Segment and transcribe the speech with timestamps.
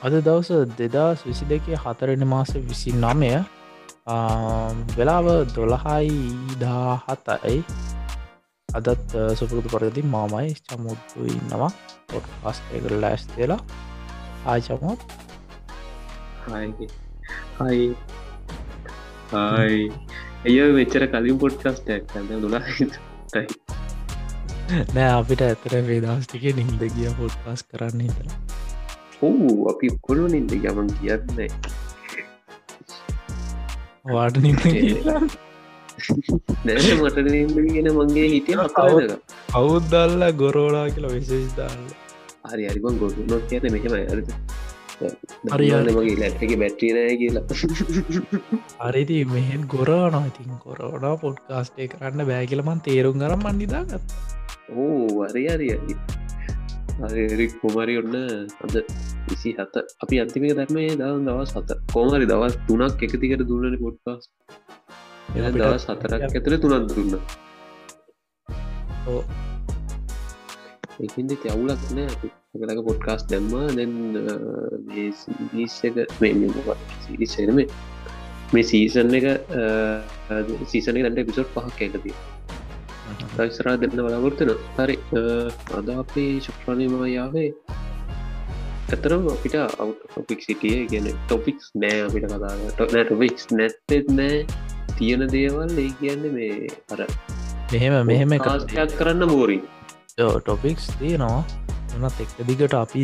[0.00, 3.32] අද දවස දෙදස් විසි දෙකේ හතරෙන මාස විසි නමය
[4.96, 6.10] වෙලාව දොළහයි
[6.58, 7.58] දාහතයි
[8.68, 11.70] අදත් සුපුරුදු පරදි මාමයි චමුත්තු ඉන්නවා.
[12.08, 12.70] පොට් පස්ක
[13.02, 13.62] ලෑස් වෙලා.
[14.46, 15.00] ආචමුත්
[17.58, 17.94] හයි
[19.32, 19.92] හයි
[20.44, 22.86] එය වෙච්චර කලින් පොඩ්කස්ටක් කන්න දුලායි
[24.94, 28.26] නෑ අපිට ඇතර වේදස්ටික නින්ද ගිය පොඩ්කාස් කරන්න හිතර
[29.20, 31.52] හූ අපි කොළු නින්ද ගමන් කියන්න.
[34.06, 34.62] වාට නින්ද
[36.64, 37.18] නැ මට
[37.74, 38.56] ගෙන මගේ හිටිය
[39.54, 41.84] අවුද්දල්ල ගොරෝලා කියලා විශේෂ දාන්න
[42.50, 44.28] හරි අරිබන් ගොඩු නොත් කියත මෙහෙම අරද
[45.52, 47.44] හරි මගේ ලැට්ක බැට්‍රිනය කියලා.
[48.86, 54.02] අරිති මෙහෙන් ගොරාන ඉතින් කොරෝනා පොඩ්කාස්ටේ කරන්න බෑකිලමන් තේරුම් කරම් මන්නිදාගත්
[54.76, 55.74] ඕ වරි අරිය
[57.40, 58.14] රික් කොමරි ඔන්න
[58.64, 58.74] අද
[59.28, 61.70] විසි හත අපි අන්තිමක දැක්මේ දවන් දවස් හත.
[61.92, 64.22] කෝමරි දවස් තුනක් එකතිකට දුන්නන පොඩ්කාස්
[65.56, 67.12] දවස් හතරක් ඇතර තුනත් දුන්න
[71.04, 73.52] ඒහින්ද ඇවුලක් නෑ අපිලක පොඩ්කාස් දැම්ම.
[73.78, 73.94] දැන්
[75.54, 75.96] විස්සක
[77.04, 77.60] සිරිසන
[78.52, 79.26] මේ සීසන් එක
[80.72, 82.16] සීසන දැන්ට පිසොට් පහක් එකතිය
[83.36, 84.96] දයිසරා දෙන්න බලාගොර්තන හරි.
[85.78, 87.50] අද අපේ ශක්්‍රණයම යාවේ
[88.90, 90.78] ඇතරම් අපිට අවටොපික් සිටිය.
[90.92, 94.38] ගෙන ටොපික්ස් නෑ අපිට කතාට නෑ ටොපික්ස් නැත්තෙත් නෑ.
[94.98, 97.00] තියෙන දේවල් ඒ කියන්න මේ අර
[97.72, 99.62] මෙහෙම මෙහෙම කාස්යක් කරන්න බෝරින්
[100.20, 101.40] ටොපික්ස් තියෙනවා.
[101.96, 103.02] එනත් එක් දිගට අපි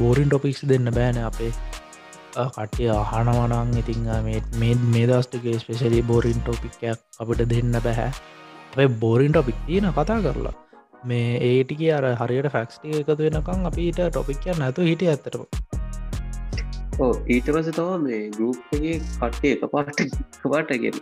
[0.00, 1.52] බෝරින් ටොපික්ස් දෙන්න බෑන අපේ
[2.54, 4.06] කට්ටිය අහනවනං ඉතිං
[4.60, 8.10] මේ මේ දස්ටිගේ ස්පෙශලි බෝරින් ටොපික්යක් අපිට දෙන්න බැහැ
[8.72, 10.54] අපේ බෝරින් ටොපික් තියෙන කතා කරලා.
[11.10, 15.42] මේ ඒටික අර හරියට ෆැක්ස්ටික එකතු වෙනකං අපිට ටොපික්ය නැතු හිටිය ඇතරම
[17.04, 19.98] ඕ ඊට පස තව මේ ගරුප්ගේ කට්ටේ එක පාට
[20.52, 21.00] පාටගෙන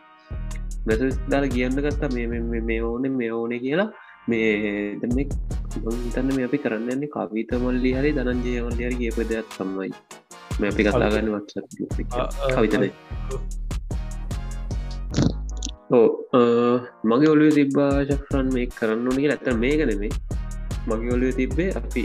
[0.87, 2.41] මෙස දාල කියන්න ගත්තා මේ
[2.71, 3.91] මේ ඕන මේ ඕන කියලා.
[4.29, 4.51] මේ
[5.01, 9.91] තන්න මේ අපි කරන්න යන්නේ කවිත මල්ලි හරි දනන්ජය මල්ලි හරි කියප දෙයක් සම්මයි
[10.61, 11.55] මේ අපි කතාගන්න වත්ස
[12.55, 12.85] කවිතන
[17.11, 20.13] මගේ ඔලුව තිබ්බා ශක්්‍රන් මේ කරන්න ඕනගේ ඇත්ත මේ ගැනෙමේ
[20.89, 22.05] මගේ ඔලුව තිබ්බේ අපි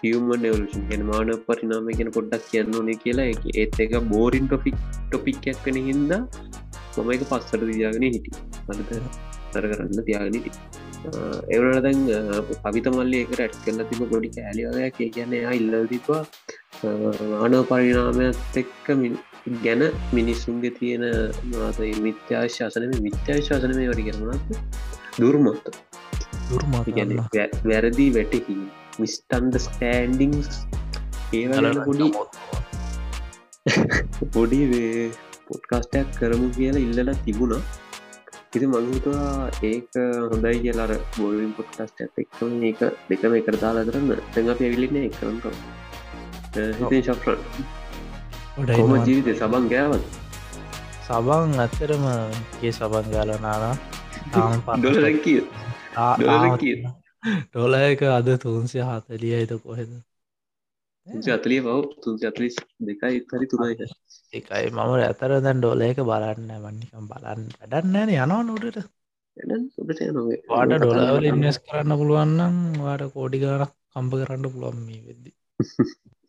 [0.00, 3.28] හියමන් ඩවලෂන් ගෙන මාන පරිනාම ගෙන පොඩ්ඩක් කියන්න ඕනේ කියලා.
[3.60, 4.76] ඒත් එක බෝරින් ටොපික්
[5.08, 6.22] ටොපික්යක් කන හින්දා
[6.96, 8.30] මම එක පස්සට දියාගෙන හිටි
[8.70, 8.90] අනත
[9.54, 10.50] තර කරන්න තියාගෙනටි
[11.50, 12.00] එවනට දැන්
[12.64, 16.22] පවිත මල්ලි එක රැට් කරල තිබ ගොඩි කෑලිවලයක් කියන්න එයා ඉල්ල තිබවා
[17.40, 18.90] ආන පරිනාමත් එක්ක
[19.60, 19.82] ගැන
[20.12, 21.04] මිනිස්සුන්ගේ තියෙන
[21.50, 24.48] මාත මිත්‍යාශාසනම මිත්‍යාශාසන මේ වඩි කරනත්
[25.18, 25.68] දුර්මත්ත
[26.46, 27.12] දුර්මත ගැන
[27.64, 28.56] වැරදි වැටහි
[28.98, 30.50] මිස්ටන්ද ස්ටෑන්ඩිංස්
[31.34, 32.08] ඒවල පොඩි
[34.34, 34.60] පොඩි
[35.46, 37.62] පොඩ්කාස්ටයක් කරමු කියලා ඉල්ලලා තිබුණා
[38.54, 39.96] ඉති මංහිතවා ඒක
[40.30, 44.10] හොඳයි කියලාර බොලින් පොඩ්කාස්ට එක්ම ඒක දෙකම එකරදාලා කරන්න.
[44.32, 45.46] තැඟ පැවිලින්න එකරට
[46.78, 47.40] හිතේ ශක්්‍රන්
[48.72, 49.34] කොම ජීවිත?
[49.36, 50.04] සබන් ගෑවත්
[51.04, 53.78] සබන් ඇත්තරම ඒ සබන් ගාලනාන
[54.78, 55.40] ඩොල කිය
[56.60, 56.76] කිය
[57.46, 59.90] ඩොල එක අද තුන්සිය හතලිය එත කොහෙද
[61.32, 63.74] අතලිය පව තුන්සි අතලිස් දෙකයි හරි තුනයි
[64.34, 68.84] එකයි මම ඇතර දැන් ඩොල එක බලන්න වන්නිකම් බලන්න වැඩන්නෑන යනවා නොටට
[69.36, 75.30] වාට ඩොලවල ඉන්නස් කරන්න පුළුවන්නම් වාට කෝඩි ගානක් කම්ප කරන්න පුළුවන් මේ වෙද්දි.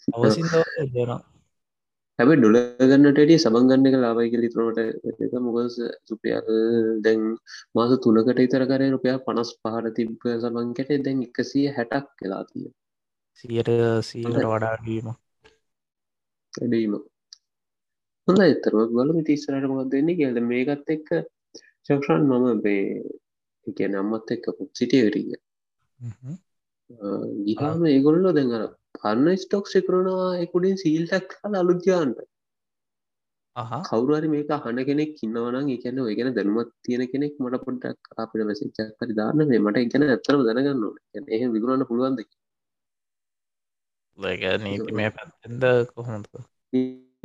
[0.08, 0.48] අවසින්
[0.94, 1.20] දෙනවා.
[2.20, 4.80] හැබ ඩොල ගන්නටටිය සබංගන්න එක ලාබයි කියල තරනට
[5.24, 5.34] එක.
[5.40, 5.78] මොකස
[6.08, 6.50] සුපියල්
[7.02, 7.24] දැන්
[7.76, 12.70] මාස තුනකට ඉතර කරය රුපයා පනස් පහට තිබ්බ සබංකට දැන් එකසිය හැටක් කලා තිය
[13.40, 13.72] සියට
[14.04, 15.12] සීට වඩාවීම
[16.54, 16.94] ඇඩීම
[18.28, 21.10] හොඳ එතරම බලම තිස්සරට මොක් දෙන්නේ කියද මේකත් එක්ක
[21.86, 22.86] චක්ෂන් මම බේ
[23.68, 25.40] එක නම්මත් එක්ක පුක් සිටියකටිය
[27.48, 28.64] ගිහාම ඒගොල්ලො දෙඟර
[28.96, 32.20] පන්න ස්ටොක් සිකරුණවා එකුඩින් සීල්ටක් කල අලුද්‍යාන්ට
[33.90, 39.18] කවුරරි මේක හන කෙනෙක් කින්නවන එකන ඔයගෙන දැනුමත් තියෙන කෙනෙක් මට පොඩ්ඩක් අපිට මැසිච්චක් හරි
[39.22, 39.60] දාන්න මේ.
[39.60, 40.84] මට එකන ඇතරම දැනගන්න
[41.36, 42.26] එහ විගුණන්න පුළුවන්ද
[44.66, 45.64] නීති මේ පැත්තෙන්ද
[45.94, 46.28] කොහොමද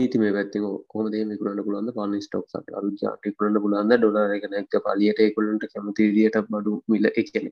[0.00, 0.58] නීති මේ පැත්ති
[0.92, 6.06] කොමද මිකරන්න පුළන්ද පන ස්ටොක් සට අරුජාට කරන්න පුළන්ද ඩොල එක නැක්ක පලියට එකුලන්ට කැමති
[6.16, 7.46] දිට බඩු මිල එකන.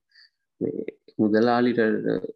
[1.18, 1.80] මුදලාලිට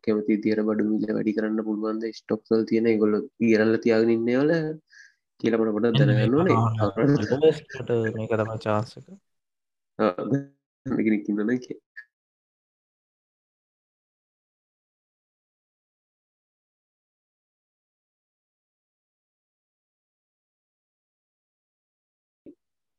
[0.05, 2.05] කැමති තිර බඩු මිල වැඩි කරන්න පුළුවන්ද?
[2.21, 3.15] ස්ටොක්සල් තියෙන ගොල්ල
[3.51, 4.53] ඉරල්ල තියාගෙන ඉන්නවල
[5.41, 6.59] කියලමට පොට දැනගන්න ඕනේ.
[8.19, 8.97] මේක තම චාන්සක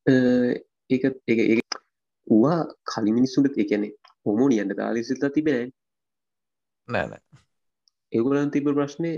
[0.05, 1.59] ඒක ඒ
[2.27, 3.87] වා කලි මිනිස්සුට එකනෙ
[4.25, 5.71] හොමෝනියන්න දාලිසිල්ලා තිබෙන
[6.87, 7.13] නෑන.
[8.13, 9.11] ඒගුලන් තිබ ප්‍රශ්නය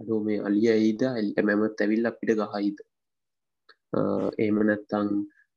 [0.00, 2.78] අඩෝ මේ අලිය ඒද එල්ට මැමත් ඇවිල් අපිට ගහයිද
[4.38, 5.08] ඒම නැත්තං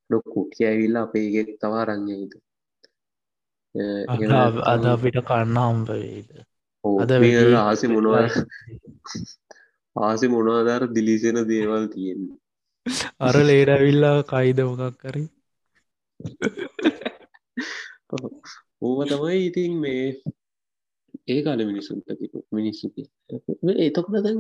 [0.10, 2.34] නොකුටිය ඇවිල්ලා අපේගෙ තවා රංයයිද
[4.68, 6.30] අද අපිට කන්න හම්බවේද
[6.84, 7.12] අද
[7.60, 8.28] ආසි මොනවා
[10.08, 12.40] ආසි මොනවාදාර දිලිසෙන දේවල් තියෙන්නේ
[13.20, 15.24] අර ලේඩැවිල්ලා කයිද මොකක් කරි
[18.82, 20.06] ඕව තමයි ඉතින් මේ
[21.28, 22.08] ඒ කාල මිනිසුන්ට
[22.52, 22.86] මිනිස්සු
[23.80, 24.40] එතකොට දැන්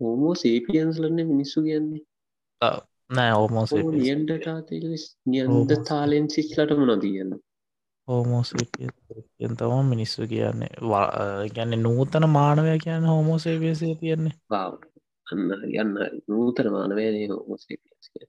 [0.00, 2.02] හෝමෝ සේපියන්ස් ලන්න මිනිස්සු කියන්නේ.
[3.10, 4.48] නෑ ඕමෝස නියන්ට
[5.26, 7.32] නියන්ද තාලෙන් සිස්ලට මොන තියන්න
[8.08, 10.72] හෝමෝසේපියන් තම මිනිස්සු කියන්නේ.
[11.54, 14.34] ගැන්න නූතන මානවය කියන්න හෝමෝසේපියසේ තියෙන්නේ
[15.26, 15.42] අන්න
[15.74, 15.94] යන්න
[16.28, 18.26] නූතන මානවයනේ හෝමෝසේපියස් කිය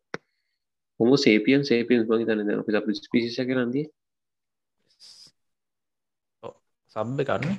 [0.99, 3.85] හොම සේපියන් සේපියන්ස් මගේ තන අපි පිසිස කරන්දී
[6.95, 7.55] සබ්බ කරන්න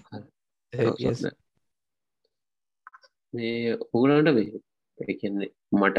[3.35, 5.99] මේ ඔගලන්ට වේ කියන්නේ මට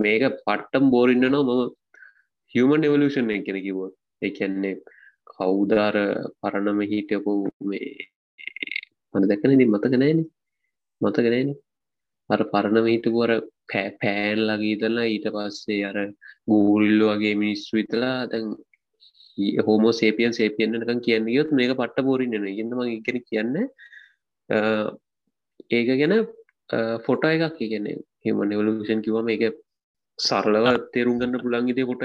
[0.00, 1.62] මේක පට්ටම් බෝරින්න නම් මම
[2.54, 4.74] හියමන් එවලූෂන් එකෙන කිවොත් එකන්නේ
[5.30, 5.96] කවුදාර
[6.40, 7.34] පරණම හිටපු
[7.64, 7.90] මේ
[9.14, 10.20] මන දැකනදි මතකනෑන
[11.00, 11.50] මතකනෑන
[12.30, 13.30] අර පරණම හිටපුර
[13.68, 15.98] පෑ පෑන් ලගීතලා ඊට පස්සේ අර
[16.46, 18.50] ගූරිල්ල වගේ මිනිස්සු විතලා දැන්
[19.66, 23.54] හෝමෝ සේපියන් සේපියන්නකම් කියන්න යොත් මේක පට්ට බෝරින්න ඉගන්නම ඉගෙන කියන්න
[25.70, 26.14] ඒක ගැන
[27.06, 27.56] ෆොට එකක්.
[27.58, 27.86] කියන
[28.24, 29.44] හිමන් එවලූෂන් කිවම එක
[30.18, 32.02] සරලව තේරුම් ගන්න පුළන් ඉදේ කොට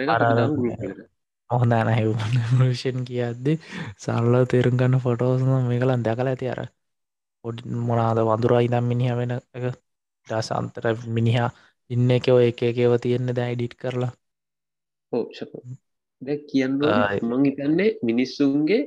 [1.49, 3.53] හොඳන හැවෂන් කියද්දි
[3.97, 6.61] සරල තේරුම් ගන්න ෆොටෝස්න මේ කලන් දැකල ඇති අර.
[7.45, 9.65] පොඩි මොනාද වඳුරයි දම් මිනිහ වෙන එක
[10.27, 10.85] දසන්තර
[11.17, 11.49] මිනිහා
[11.89, 14.13] ඉන්න එක ඔය එක එකව තියෙන්න දැ ඉඩිට් කරලා.
[16.21, 16.77] ද කියන්න
[17.29, 18.81] මං හිතන්නේ මිනිස්සුන්ගේ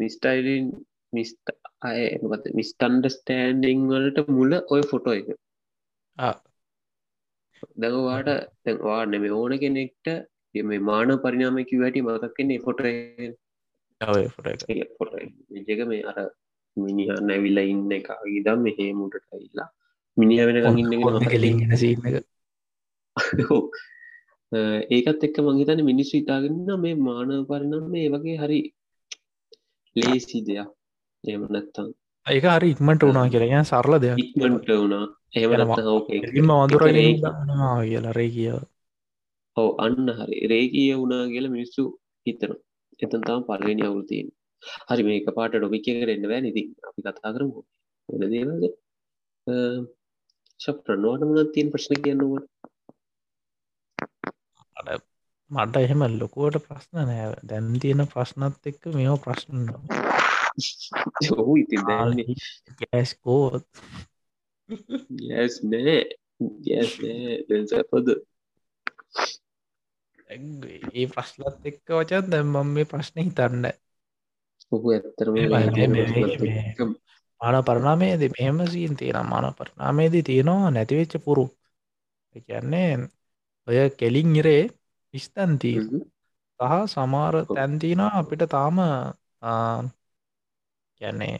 [0.00, 0.66] මිස්ටයිලින්
[1.12, 1.52] මිස්ට
[1.82, 5.28] අයමත මිස්ටන්ඩස්ටෑන්ඩිං වලට මුල ඔය ෆොටෝ එක.
[7.76, 8.28] දැඟවාට
[8.64, 10.06] තැන්වා නෙම ඕන කෙනෙක්ට
[10.64, 12.80] මේ මාන පරිනාමකි වැටි මතක්කන්නේ ෆොට
[15.68, 16.18] ජක මේ අර
[16.76, 18.08] මිනිහ නැවිල්ල ඉන්න එක.
[18.32, 19.68] ඉදම් මෙහේ මුටට ඉල්ලා
[20.18, 20.56] මිනිහ වෙන
[21.26, 22.02] කෙලින් සිීක
[24.90, 28.60] ඒකත් එක්ක මංහිතන මිනිස්සු ඉතාගන්න මේ මාන පරිනම් මේ වගේ හරි
[29.96, 30.68] ලේසි දෙයක්.
[31.24, 31.88] එම නැත්තම්
[32.26, 34.16] ඒක හරි ඉක්මට වුණා කියරය සරල දෙයක්.
[34.18, 35.04] ඉක්මට වුණා.
[35.34, 35.50] එම
[36.62, 36.82] වදුර
[37.84, 38.50] කියලරේ කිය
[39.56, 40.36] ඔව අන්න හරි.
[40.46, 41.82] රේකිය වුණා කියල මිනිස්සු
[42.26, 42.52] හිතන
[43.00, 44.28] එතන් තම පල්ලනි අවුලතියෙන්
[44.88, 47.60] හරි මේක පාට ඩොමික කරන්න බෑ නිති අපි කතා කරමු.
[48.08, 48.64] වෙන දේවද
[50.60, 52.42] ශප්‍රනවාට මුණ තියෙන් ප්‍රශ්න කියන්නවා
[55.50, 59.62] මට එහෙම ලොකුවට ප්‍රශ්න නෑ දැන් තියෙන ප්‍රශ්නත් එක්ක මෙෝ ප්‍රශ්න
[61.34, 61.82] ඔහු ඉතින්
[62.80, 63.64] ගෑස්කෝත්
[65.36, 65.98] යස් නෑ
[67.00, 68.08] නෑ දැසපද
[70.30, 73.70] ඒ ප්‍රශ්නත් එක්ක වචත් දැම්මම් මේ ප්‍රශ්න හිතන්න
[74.72, 75.34] ඔහු ඇත්තරම
[77.40, 81.44] මාන පරණාමේද මෙහෙම සීන් තියෙන මාන පරණාමේදී තියෙනවා නැතිවෙච්ච පුරු.
[82.46, 82.90] කියන්නේ
[83.68, 84.62] ඔය කෙලින් ඉරේ
[85.14, 85.78] විස්තන්තිී
[86.60, 88.76] සහ සමාර තැන්තිනා අපිට තාම
[91.00, 91.36] කියන්නේ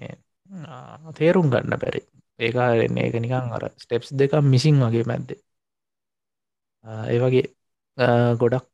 [1.16, 2.00] තේරුම් ගන්න බැරි.
[2.38, 5.30] ඒකාරෙන්නේ ඒක නිකං අර ස්ටෙප්ස් දෙක මිසින් වගේ මැද්ද.
[7.08, 7.44] ඒ වගේ
[8.40, 8.66] ගොඩක්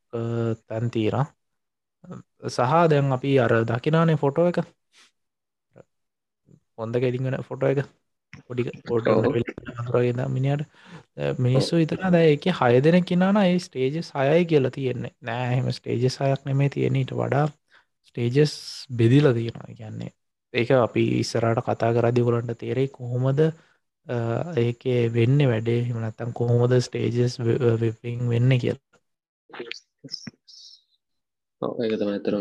[0.67, 1.15] තැන්තීර
[2.49, 4.57] සහ දැන් අපි අර දකිනානේ ෆොටෝ එක
[6.77, 7.79] හොඳ කෙලිගෙන ෆොටෝ එක.
[8.47, 10.61] පොඩි පොට රගද මිනිට
[11.45, 15.13] මිනිස්සු විතර දැ එක හය දෙන කිනාන ඒ ස්ටේජස් හයයි කියලා තියෙන්නේ.
[15.21, 17.45] නෑහෙම ස්ටේජස් හයක් නෙමේ තියෙනට වඩා
[18.09, 18.53] ස්ටේජස්
[18.99, 19.77] බෙදිල තියෙනවා.
[19.79, 20.11] කියන්නේ
[20.53, 23.39] ඒක අපි ඉස්සරට කතා කරදි ගොලන්ට තේරෙයි කොහොමද
[24.65, 24.83] ඒක
[25.17, 25.79] වෙන්න වැඩේ.
[25.87, 27.39] හිමනත්තම් කොහොමද ස්ටේජස්
[27.81, 28.79] වෙපිං වෙන්න කියල.
[31.83, 32.35] ඒක තම ඇතර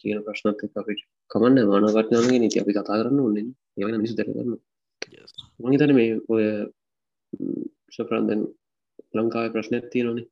[0.00, 0.94] කියන ප්‍රශ්නත් අපි
[1.30, 3.46] කමන්න මානකටනාගේ නීති අපි කතා කරන්න ඕන්නේ
[3.76, 4.58] ඒවන මිසු දැරගන්න
[5.62, 6.44] මහිතන මේ ඔය
[7.92, 8.42] ශපරන්දන්
[9.14, 10.26] ලංකාව ප්‍රශ්නයක් තියෙනනේ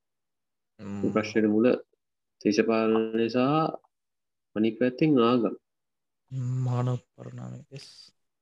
[1.10, 1.66] ප්‍රශ්නයට මුල
[2.40, 3.38] දේශපාලනය සහ
[4.56, 5.54] අනි පැත්තිෙන් ආගම්.
[6.64, 7.52] මානව පරණාව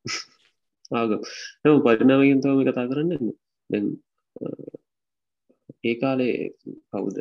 [0.93, 1.21] ආගම්.
[1.63, 3.11] නම පරිනාවගෙන් තවම කතා කරන්න
[3.71, 3.87] දැන්
[5.85, 6.37] ඒ කාලේ
[6.91, 7.17] කවුද?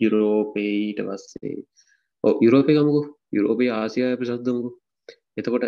[0.00, 1.56] යුරෝපේඊට පස්සේ.
[2.24, 3.02] ඕ යුරෝපය ගමුකු
[3.32, 4.70] යුරෝපය ආසියාය ප්‍රසද්ධමුකු
[5.34, 5.64] එතකොට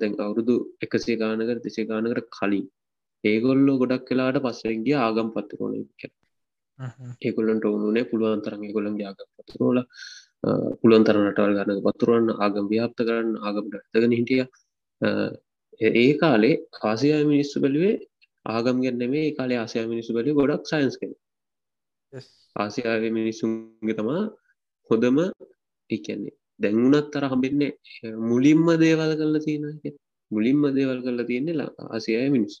[0.00, 2.66] දැන් අවුරුදු එකසේ ගානකර දෙසේ ගානකට කලින්.
[3.24, 5.72] ඒගොල්ලෝ ගොඩක් කලාට පස්සෙන්ගේ ආගම් පත්තරෝන
[7.22, 9.78] ඒකොල්ලන්ට ඕනුනේ පුළුවන් තරගේ ගොළන්ගේ ආගම් පත්තරෝල
[10.80, 14.44] පුළුවන් තරනටවල් ගන්න පතුරුවන්න ආගම් ව්‍යාප්ත කරන්න ආගමට ඇතගෙන හිටිය.
[15.80, 17.94] ඒ කාලේ ආසියා මිනිස්සු බැලුවේ
[18.46, 21.12] ආගම් ගැන්නෙමේ ඒ කාලේ ආසියා මිනිස්සු බැලි ගොඩක් සයින්ස් කෙන
[22.56, 24.22] ආසියාව මිනිස්සුන්ගේ තමා
[24.90, 25.18] හොඳම
[25.90, 27.72] එකන්නේ දැන්වුනත් තර හම්බෙන්නේ
[28.24, 29.64] මුලින්ම දේවල් කල්ල තියෙන
[30.30, 32.54] මුලින්ම දේවල් කරලා තියෙන්නේ ආසියාය මිනිස්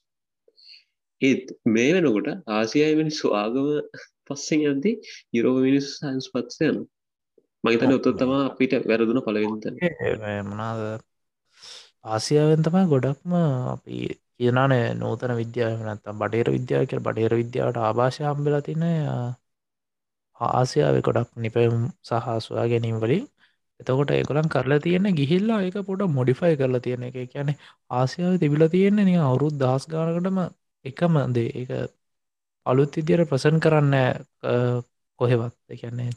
[1.20, 3.68] ඒත් මේ වෙනකොට ආසියාය මිනිස්සු ආගම
[4.26, 4.92] පස්සෙන් ඇති
[5.32, 6.76] යුරෝප මිනිස් සයින්ස් පත්සයන
[7.64, 9.64] මහිතන ඔත්තොත් තමා අපිට වැරදුන පලවෙත
[10.46, 10.80] මනාද
[12.06, 13.32] ආසියාවෙන් තමයි ගොඩක්ම
[13.70, 13.96] අපි
[14.36, 17.00] කියනානේ නූතන විද්‍යාව නැත්තම් බටේර විද්‍යාව කියල.
[17.00, 18.82] බටේර විද්‍යාවට ආභාෂය හම්බෙලා තින
[20.40, 23.24] ආසියාව ගොඩක් නිපැවුම් සහ සොයා ගැනීම් වලින්
[23.80, 27.16] එතකොට ඒකොළන් කරලා තියෙන ගිහිල්ලා ඒක පොට මොඩිෆයි කරලා තියෙන එක.
[27.26, 27.48] කියන
[27.90, 30.38] ආසියාව තිබිල තියෙන්නේ නිය අවුරුත් දහස් ගානකටම
[30.84, 31.50] එකම දේ.
[31.62, 31.82] ඒ
[32.66, 33.94] අලුත් ඉදියට ප්‍රසන් කරන්න
[35.20, 35.56] කොහෙවත්.
[35.68, 36.10] එකන්නේ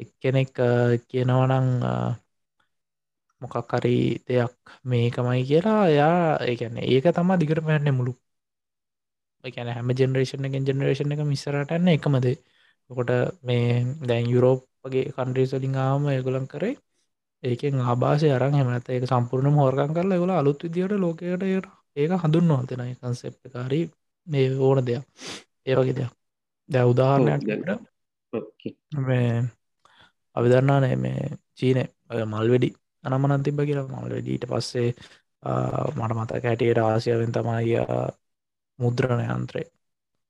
[0.00, 0.52] එක්කෙනෙක්
[1.08, 1.66] කියනවනං
[3.42, 4.52] මොකක්කරි දෙයක්
[4.84, 8.12] මේකමයි කියලා එයා ඒකැන ඒක තමා දිගට පැන්න මුළු.
[9.44, 12.26] එකැන හැම ජෙනරේෂන් එක ජෙනරේෂන් එක මිස්සරටන්න එකමද
[12.90, 13.10] කොට
[13.42, 13.66] මේ
[14.02, 16.74] දැන් යුරෝප් වගේ කන්ඩ්‍රේසලින් ආම ඒගොලන් කරේ.
[17.42, 21.42] ඒකෙන් ආභාසය අරන් හමනත ඒක සම්පූර්ණම හෝර්කන් කරලා ගොල අලුත් විදියට ලෝකයට
[21.96, 23.84] ඒක හඳුන් නොතෙන කන්සෙප්කාරී
[24.26, 25.02] මේ ඕන දෙයක්.
[25.66, 26.12] ඒවගේ දෙයක්.
[26.68, 27.42] දැ උදාහරණයක්
[30.36, 31.20] අවිදරන්නා නෑ මේ
[31.54, 31.82] චීනය
[32.24, 32.70] මල් වැඩි
[33.04, 33.86] අනමනන් තිබ කියලා.
[33.92, 34.90] මල් වැඩීට පස්සේ
[35.96, 37.76] මට මතක හැටියට ආසියාවෙන් තමයි
[38.78, 39.66] මුද්‍රණයන්ත්‍රේ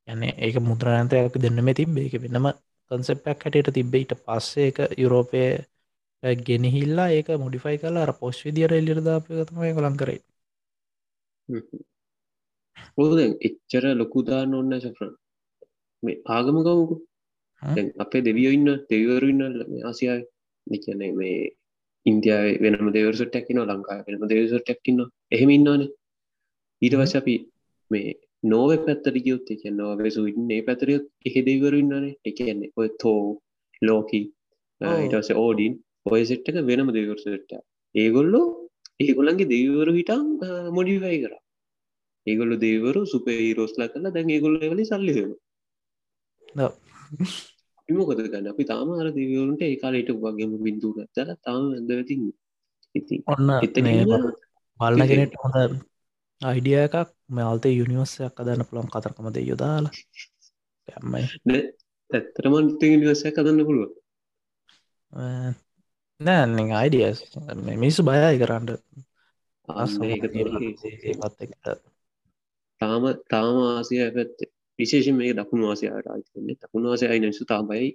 [0.09, 2.47] යන්නේ ඒක මුද්‍රණයන්තයක් දෙන්නම තිබේ එක වෙනම
[2.91, 5.43] කන්සෙප්පක් හැටට තිබ්බයිට පස්සේ එක යුරෝපය
[6.41, 10.21] ගෙනහිල්ලා ඒක මොඩිෆයි කලා අර පොස් විදිර එල්ලිරදාපයතමය කොළන් කරේ.
[12.99, 15.13] ඕද එච්චර ලොකුදාන්න ඔන්න සෆ්‍රන්.
[16.03, 16.97] මේ ආගම කවුකු
[17.99, 19.43] අපේ දෙවියෝ ඉන්න දෙවරු ඉන්න
[19.83, 20.23] ආසියාය
[20.67, 21.37] නිකනේ මේ
[22.07, 25.01] ඉන්දියාව වෙනම දෙවරසට ටැක්කින ලංකා වෙනම දෙවසට ටැක්කින්න
[25.33, 25.91] එහෙම ඉන්නවානේ.
[26.83, 27.35] ඊට වස අපි
[27.91, 28.09] මේ
[28.47, 33.23] නෝව පැත්තර ගියොත් එක නොවේ සුවින්නේ පැතරියොත් එහෙ දෙවරු ඉන්නනේ එකන්නේ ඔය තෝ
[33.83, 34.25] ලෝකී
[34.81, 35.75] ඊටස ඕඩින්
[36.07, 37.59] ඔය සෙට්ක වෙනම දෙවරසට
[37.95, 38.47] ඒගොල්ලෝ
[39.01, 40.25] ඒගොල්ලන්ගේ දෙවරු හිටන්
[40.71, 41.35] මොඩිෆයි කර.
[42.27, 45.33] ඒගොල්ලු දේවරු සුපේරෝස්ලා කලා දැන් ඒගොල්ල වලි සල්ලිහෙන
[47.89, 52.25] මොකද ගන්න අපි තාම අර දෙවරුන්ට ඒකාලට වගේම බින්දු ගත්තල තාම ඇදවතින්න
[52.95, 53.53] ඉති ඔන්න
[54.81, 55.77] බලන්න කෙනෙට හොඳ
[56.41, 56.97] අයිඩිය එකක්
[57.31, 59.95] මෙල්තේ යුනිවර්සයක් අදන්න පුළන් කතරකමද යොදාලා
[60.89, 61.25] ඇම්මයි
[62.11, 63.91] ඇත්තරමන් නිවසයක් කදන්න පුළුව
[66.21, 67.19] නෑ අයිඩියස්
[67.77, 68.69] මිනිස්සු බයයි කරන්න.
[72.81, 74.37] තාම තාම ආසිය පැත්
[74.79, 77.89] විශේෂ මේ දකුණු ආසියාට ආතින්නේ දකුණු ආසයයි නිසු තාබයි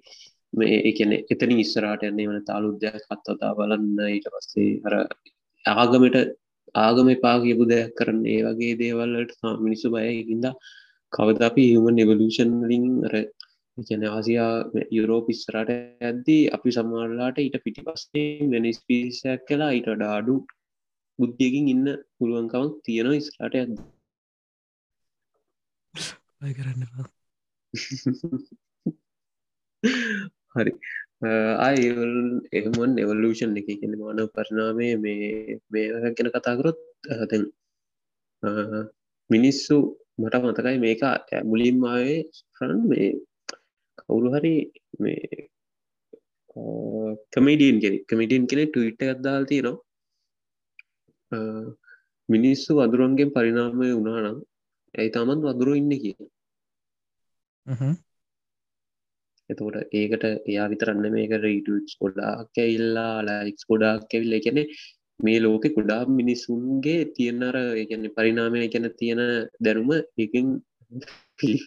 [0.53, 3.97] මේ එකන එතන ඉස්සරට යන්නේ වන තාලුද්‍යයක් කත්තතා බලන්න.
[4.07, 4.95] ඊට පස්සේ හර
[5.65, 6.17] ආගමට
[6.75, 8.27] ආගම එපා කියපු දෙයක් කරන්න.
[8.27, 10.45] ඒ වගේ දේවල්ලට මිනිස්සු බයකින්ද
[11.13, 13.31] කවද අපි හම නිවලූෂන් ලින් ර
[13.77, 20.45] කියන ආසියා යුරෝපිස්සරට ඇද්දී අපි සම්මාරලාට ඊට පිටි පස්සේ වෙනස් පිසයක් කලා ඊට ඩාඩු
[21.19, 23.75] බුද්ධියකින් ඉන්න පුළුවන්කවක් තියෙනවා ඉස්රට ඇද
[26.51, 26.83] කරන්න
[30.53, 30.71] හරි
[31.21, 31.99] අයල්
[32.51, 36.79] එහමන් එවලූෂන් එක කියන මාන පරණාමය මේ මේ ගැන කතාකරොත්
[37.23, 37.43] දැන්
[39.29, 39.75] මිනිස්සු
[40.17, 41.03] මට මතකයි මේක
[41.43, 42.19] මුලින්ම ආවේ
[42.55, 43.09] ෆ්‍රන් මේ
[43.97, 44.55] කවුරු හරි
[44.99, 45.49] මේ
[47.31, 49.79] කමඩියන් කෙනෙ කමිටියන් කෙනෙ ටවිට් ගත්දාල් තියෙනවා.
[52.29, 54.37] මිනිස්සු වදුරන්ගෙන් පරිනාමය වුණානම්
[54.95, 56.15] ඇයි තමන් වදුරු ඉන්න කිය
[59.51, 64.39] එතකොට ඒකට එයා විතරන්න මේක රීටස් ගොඩාක් ඇල්ලා ලයික්ස් ගොඩාක් ඇවිල්ල.
[64.39, 64.63] එකනෙ
[65.19, 69.21] මේ ලෝකෙ කුඩා මිනිස්සුන්ගේ තියෙන්නර එකන පරිනාමය ගැන තියෙන
[69.59, 70.47] දැනුම එකින්
[71.37, 71.59] පිලි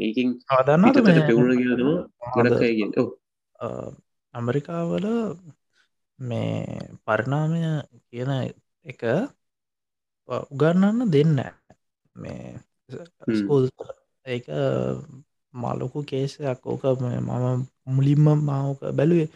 [0.00, 1.62] ඒකින් ආදන්නට පෙවුණ
[2.34, 2.90] ගොඩක්ගෙන
[4.34, 5.06] ඇමරිකාවල
[6.18, 7.60] මේ පරිනාමය
[8.06, 8.32] කියන
[8.86, 9.02] එක
[10.28, 11.38] උගන්නන්න දෙන්න
[12.16, 12.52] මේ
[13.36, 13.64] ස්කූල්
[14.26, 14.46] ඒක
[15.56, 17.30] මලොකු කේසයක් ඕක මම
[17.88, 19.28] මුලින්ම මාවක බැලුවේ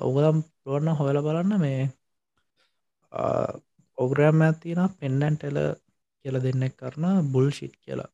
[0.00, 1.82] ඔගලම් පොන්න හොයල බලන්න මේ
[3.98, 5.58] ඔග්‍රෑම් ඇතින පෙන්ඩන් ටෙල
[6.24, 8.10] කියල දෙන්නෙක් කරන බුල් ශිට් කියලා.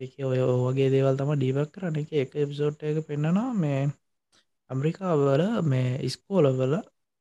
[0.00, 3.82] එක ඔය වගේ දේවල් තම ඩීවක් කරන එක එක එපිසෝට් එක පෙන්න්නනවා මේ
[4.70, 6.74] ඇම්රිකාවල මේ ඉස්කෝලවල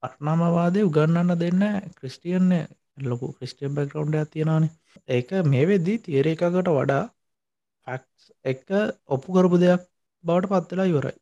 [0.03, 1.63] පට්නාමවාදය උගන්නන්න දෙන්න
[1.97, 2.51] ක්‍රිස්ටියන්න
[3.03, 4.71] ලොකු ක්‍රිස්ටියම් බැකරවන්් තියෙනවානේ.
[5.09, 7.03] ඒක මේ වෙද්දී තිේර එකකට වඩා
[7.88, 8.62] ෆැක්ස් එක
[9.10, 9.82] ඔප්පු කරපු දෙයක්
[10.24, 11.15] බවට පත්වෙලා ඉවරයි.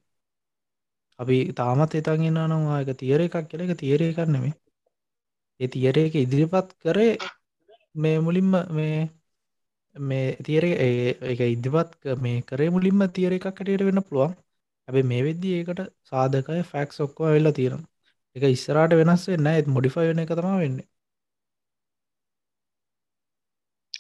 [1.20, 4.54] අපි තාමත් එතන් ඉන්න නවා එක තියර එකක් කියල එක තියර එකක් නෙමේ
[5.60, 7.14] ඒ තියර එක ඉදිරිපත් කරේ
[7.96, 8.98] මේ මුලින්ම මේ
[9.96, 10.64] මේ තියර
[11.26, 14.34] එක ඉදිපත් මේ කරේ මුලින්ම තියර එකක් කටයට වෙන්න පුළුවන්.
[14.88, 17.84] ඇබ මේ වෙද්දී ඒකට සාධකය ෆැක්ස් ඔක්කෝ වෙල්ලා තියෙන
[18.36, 20.78] එක ඉස්සරට වෙනස් වෙන්න ඇත් මොඩිෆයි වෙන එක තම වෙන්න.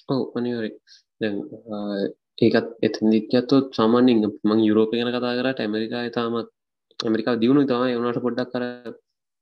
[0.10, 0.69] ඔව අනිවරි
[1.19, 1.36] දැන්
[2.37, 6.49] ඒකත් එතදිත්යත්තුත් සාමාන්‍යින් මං යුරෝපය ගැන කතා කරට ඇමරිකා තාමත්
[6.99, 8.63] ඇමරිකා දියුණු තම එවනට පොඩ්ඩක් කර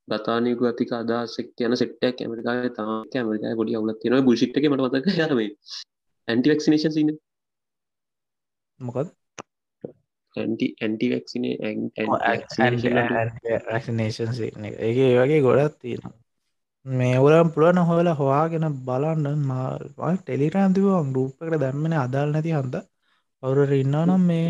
[0.08, 5.40] ගතානයකු ඇතික අදසෙක් යන සෙට්ටක් ඇමරිකා තා ඇමරිකා පොඩි අවුලත් තියෙන බුෂිට්ක මට මතක යරම
[6.28, 7.12] ඇන්ටිවක්නේෂන් සින්න
[8.80, 9.08] මොකද
[10.34, 11.54] ඇන්ටි ඇන්ටිවක්සිනේ
[13.70, 14.30] ඇක්නේෂන්
[14.82, 16.02] එක ඒ වගේ ගොඩත් තියෙන
[16.86, 19.38] මේ ඔරම් පුළන හොල හොයාගෙන බලන්න.
[19.42, 21.94] මා ටෙලිරෑම් තිබ ගරුප්කට දැම්මෙන.
[21.96, 22.74] අදාල් නැති හන්ද?
[23.42, 24.48] අවුරට ඉන්න නම් මේ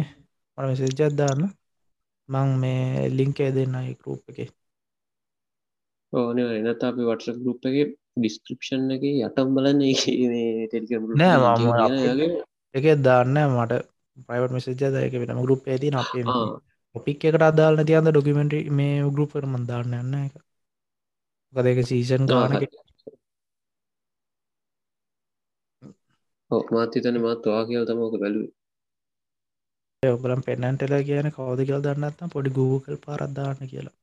[0.59, 1.43] මට මෙසෙජ්ජත්දාන්න
[2.29, 4.39] මං මේ ලිංකේ දෙන්න ගරුප් එක.
[6.13, 7.77] ඕන එනත අපි වටස ගරුප් එක
[8.17, 9.81] ඩිස්ක්‍රපෂන් එක යටම් බලන්න.
[11.21, 12.29] නෑ
[12.75, 13.83] එක දාන්න මට
[14.23, 16.25] ප්‍රයිවට මෙසේජ දයක වෙනම ගරුප් ඇති අපේ
[16.95, 20.35] ඔපික් එකට අදාල්න තියන්ද ඩොකිමෙන්ට මේ ගරුප් කර මන්දාන්න යන්න එක
[21.55, 22.65] ගදක සීසන් ගානක
[26.71, 28.49] මාත්‍යතන මාත් වා කියව තමෝක බැලුව.
[30.03, 33.95] ඔබලම් පෙන්නන්ටලා කියන කවද කියල් දන්නත්ම පොඩි ගූකල් පාරත්දාන්න කියලා.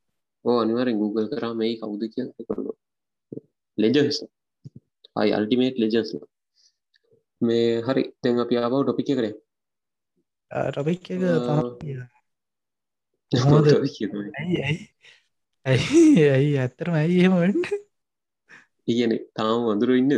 [0.45, 2.67] ඕ අනිවරෙන් Google කරා මේ කවුද කිය කරන
[3.77, 4.23] ලෙජන්ස්
[5.15, 6.15] අයි අල්ටිමේට් ලෙජන්ස්
[7.41, 8.03] මේ හරි.
[8.21, 9.33] තැන් අපි ආබව ටොපික කරේ.
[10.71, 11.11] ටොපික්
[14.05, 14.11] එක.
[14.39, 14.89] ඇයි ඇයි
[15.65, 17.61] ඇයි ඇත්තරම ඇයි එහෙම වෙන්න?
[18.91, 20.13] ඉගන තාම වඳුර ඉන්නද?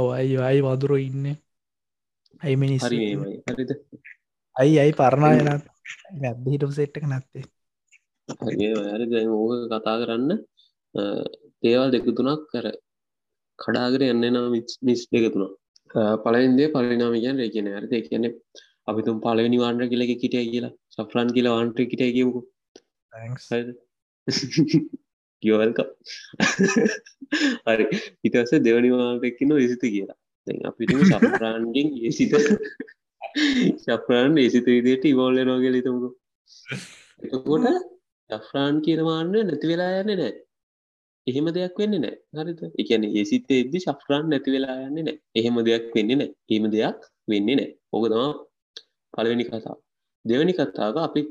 [0.00, 1.26] ඔවයි අයි වදුර ඉන්න?
[2.44, 2.82] ඇයි මිනිස්
[4.56, 5.66] ඇයි ඇයි පරණායනත්
[6.22, 7.44] නැද්ද හිටපු සෙට්ක නැත්තේ.
[8.46, 8.66] හරි
[9.38, 10.30] ඕක කතා කරන්න.
[11.62, 12.66] දේවල් දෙක තුනක් කර
[13.58, 14.46] කඩාගර එන්න නම්
[14.88, 15.52] මිස් දෙක තුනක්.
[16.24, 18.24] පලයින්දේ පලිනාමිකයන් රේකන ඇරද කියන
[18.90, 21.54] අපිතුම් පලවෙනි වාන්ඩ කියලක කිටිය කියලා සෆ්‍රන් කියලා.
[21.58, 22.12] වාන්ට කිටිය
[23.12, 24.78] කියමුකු
[25.42, 25.78] යවල්ක
[27.66, 27.86] හරි.
[28.24, 30.18] ඉතස දෙවනිවාටක්කින විසිත කියලා.
[30.62, 32.32] අපිට සප්‍රාන්ගෙන් ඒසිත
[33.78, 36.08] සප්‍රාන් ඒසිත විදියට ඉවෝල්ල නෝගල තමුකු
[37.22, 37.66] එතකොට
[38.30, 40.32] සෆ්‍රාන් කියනවාන්න නැති වෙලා යන්න නෑ
[41.26, 45.88] එහෙම දෙයක් වෙන්න නෑ හරිත එකන ඒසිත එද්දි ශෆ්‍රාන් නැති වෙලා යන්න නෑ එහෙම දෙයක්
[45.94, 48.32] වෙන්න නෑ එහෙම දෙයක් වෙන්නේ නෑ ඕක තම
[49.14, 49.76] පළවෙනි කතා
[50.24, 51.22] දෙවැනි කතාව අපි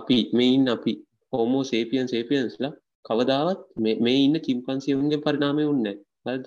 [0.00, 0.92] අපි මෙයින් අපි
[1.34, 2.72] හෝමෝ සේපියන් සේපියන්ස්ලා
[3.04, 3.60] කවදාවත්
[4.02, 5.88] මේ ඉන්න චිම්පන්සියුන්ගේ පරිනාමය උන්න
[6.26, 6.46] හද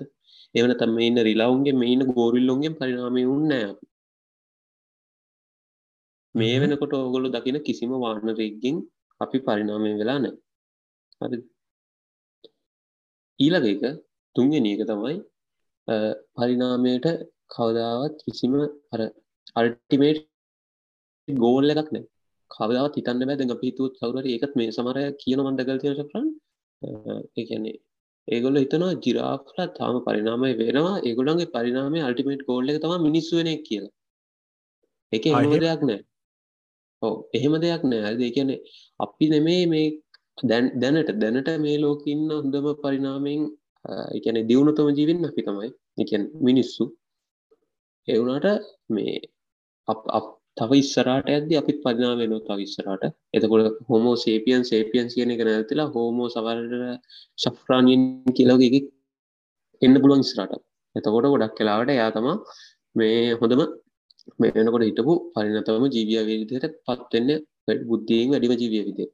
[0.55, 3.53] එවන තම ඉන්න රිලාවන්ගේ මෙයින්න ගෝරිල්ලොන්ගේ පරිනාමය උන්න
[6.35, 8.77] මේ වෙනකොට ඕගොලු දකින කිසිම වානරෙක්ගෙන්
[9.21, 10.35] අපි පරිනාමය වෙලා නෑ
[11.21, 11.39] හරි
[13.39, 13.83] ඊළඟ එක
[14.35, 15.15] තුන්ගෙන එක තමයි
[16.37, 17.07] පරිනාමයට
[17.49, 18.53] කවදාවත් කිසිම
[18.93, 19.01] අර
[19.55, 20.21] අල්ටිමේට්
[21.27, 22.05] ගෝල් එකක් නෑ
[22.51, 26.27] කවදාවත් හිතන්න බෑ දැන් අපි හිතුවොත් කවුරු ඒකත් මේ සමහර අය කියන මණ්ඩගල් තියෙන සෆ්‍රන්
[26.81, 27.77] ඒ කියන්නේ
[28.27, 33.63] ඒගොල්ලෝ හිතනවා ජිරාෆ්ලා තාම පරිණාමය වෙනවා ඒගොල්ලන්ගේ පරිණාමයේ අල්ටිමේට් ගෝල් එක තමයි මිනිස්සු වෙන එක
[33.69, 33.93] කියලා.
[35.13, 36.01] ඒකේ එහෙම දෙයක් නෑ.
[37.01, 38.13] ඔව් එහෙම දෙයක් නෑ.
[38.17, 38.59] ඒ කියන්නේ
[38.99, 39.87] අපි නෙමේ මේ
[40.81, 43.43] දැනට දැනට මේ ලෝකෙ ඉන්න හොඳම පරිණාමයෙන්
[43.85, 45.69] ඒ කියන්නේ දියුණුතම ජීවින් අපි තමයි.
[45.99, 46.83] ඒ කියන්නේ මිනිස්සු.
[48.07, 49.15] ඒ වුණාට මේ
[49.87, 50.27] අප
[50.57, 56.29] තව ඉස්සරට ඇද අපිත් පදිනාවෙන තව ඉස්සරට එතකොට හොමෝ සේපියන් සේපියන් කියන එක නැතිලා හෝමෝ
[56.29, 56.73] සවරට
[57.37, 58.05] ශෆ්‍රාණයෙන්
[58.37, 58.63] කියලග
[59.81, 60.55] එන්න පුළුවන් ඉස්රට
[60.95, 62.37] එතකොට ගොඩක් කලාවට යා තමා
[62.95, 63.61] මේ හොඳම
[64.39, 67.31] මේනකොට හිටපු පරිනතවම ජීවිය විදිහයට පත්වෙන්න
[67.85, 69.09] බුද්ධියෙන් වැඩිම ජීවිය විදේ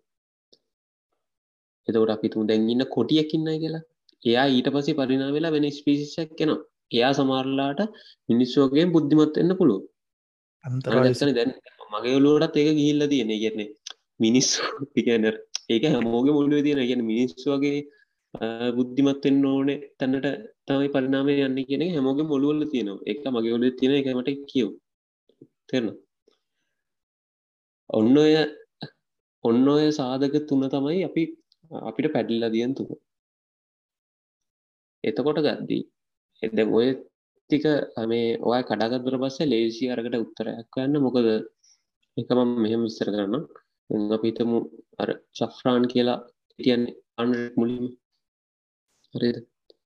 [1.88, 3.84] එතකොට අපිතුම දැන්ගන්න කොටියකින්න කියලා.
[4.24, 7.82] එයා ඊට පසේ පරිනා වෙලා වෙන ස්පිසික් කෙනවා එයා සමාරලාට
[8.30, 9.82] මිනිස්සෝගේ බුද්ධිමත් එන්න පුළුව
[10.64, 11.52] අන්තරන දැන්
[11.94, 13.70] මගේ ඔලුවටත් ඒක ගිහිල්ල තියෙන කියන්නේ
[14.20, 14.62] මිනිස්සු
[14.94, 15.26] පිකන
[15.70, 17.80] ඒක හැමෝගේ මුල්ුව තියෙන ගැන මිනිස්සු වගේ
[18.76, 20.28] බුද්ධිමත්වෙන් ඕනේ තැන්නට
[20.68, 23.06] තමයි පරිනාමය යන්න කියන හැමෝගේ මොළුවල තියෙනවා.
[23.06, 24.70] එක මගේ ඔලු තියෙන එකමට කියව
[25.70, 25.88] තෙරන
[27.90, 28.34] ඔන්න ඔය
[29.44, 31.24] ඔන්න ඔය සාධක තුන තමයි අපි
[31.72, 32.90] අපිට පැඩිල්ල දියන් තුම
[35.04, 35.84] එතකොට ගද්දී
[36.44, 36.88] එද ඔය
[37.50, 37.66] ටික
[38.12, 41.04] මේ ඔය කඩාගත්වර පස්සේ ලේසි අරකට උත්තරයක් ගන්න.
[41.06, 41.28] මොකද
[42.18, 43.44] එක මම මෙහෙම විස්තර කරන්න
[44.12, 44.60] අපිතමු
[45.02, 46.20] අර චෆ්‍රාන් කියලා
[46.60, 47.86] කියන්නේ ආන්ඩ මුලින්
[49.14, 49.38] හරිද?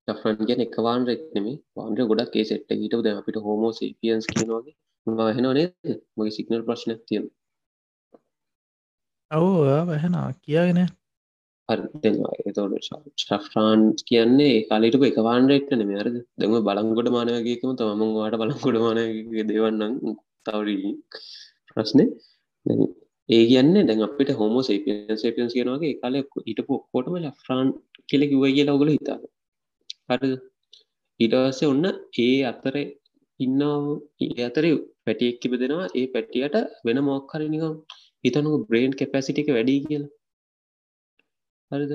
[0.08, 4.76] ෆ්‍රන් ගැන එක වාන් රෙක්නෙම වාන්ඩ ගොඩක් ඒ සෙට්ට හිට ද අපිට හෝමෝ සේපියන්ස් කියනවාගේ
[5.08, 5.74] හෙනවා නේද?
[6.17, 7.26] මගේ සිගනල් ප්‍රශ්නයක් තියෙන
[9.32, 9.52] ඔවු
[9.89, 10.80] වැහෙනා කියගෙන
[13.21, 19.95] ශෆ්‍රාන්ස් කියන්නේ කාලට එක වාන්රෙක්ට නෙම අරද දෙම බලංගොඩ මානයගේකම තමම වාට බලංගොඩ මානයගේ දෙවන්නම්
[20.45, 20.91] තවරී
[21.69, 22.06] ප්‍රශ්නය
[23.30, 27.67] ඒ කියන්න දැන් අපිට හෝම සේපියන් සේපියන්ස් කියනවාගේ කාල හිටපු ඔක්කොටම ලෆ්‍රාන්
[28.10, 29.17] කෙල කිව කියලා ඔගල හිතා
[30.12, 30.32] හරි
[31.19, 31.86] ඊටවස්සේ ඔන්න
[32.19, 32.75] ඒ අතර
[33.39, 33.62] ඉන්න
[34.25, 34.65] ඒ අතර
[35.06, 37.73] පැටියෙක් කිබෙදෙනවා ඒ පැටියට වෙන මොක්කරනිකම්
[38.23, 40.12] හිතනක බ්‍රේන් කැපැසිටික වැඩි කියලා.
[41.71, 41.93] හරිද?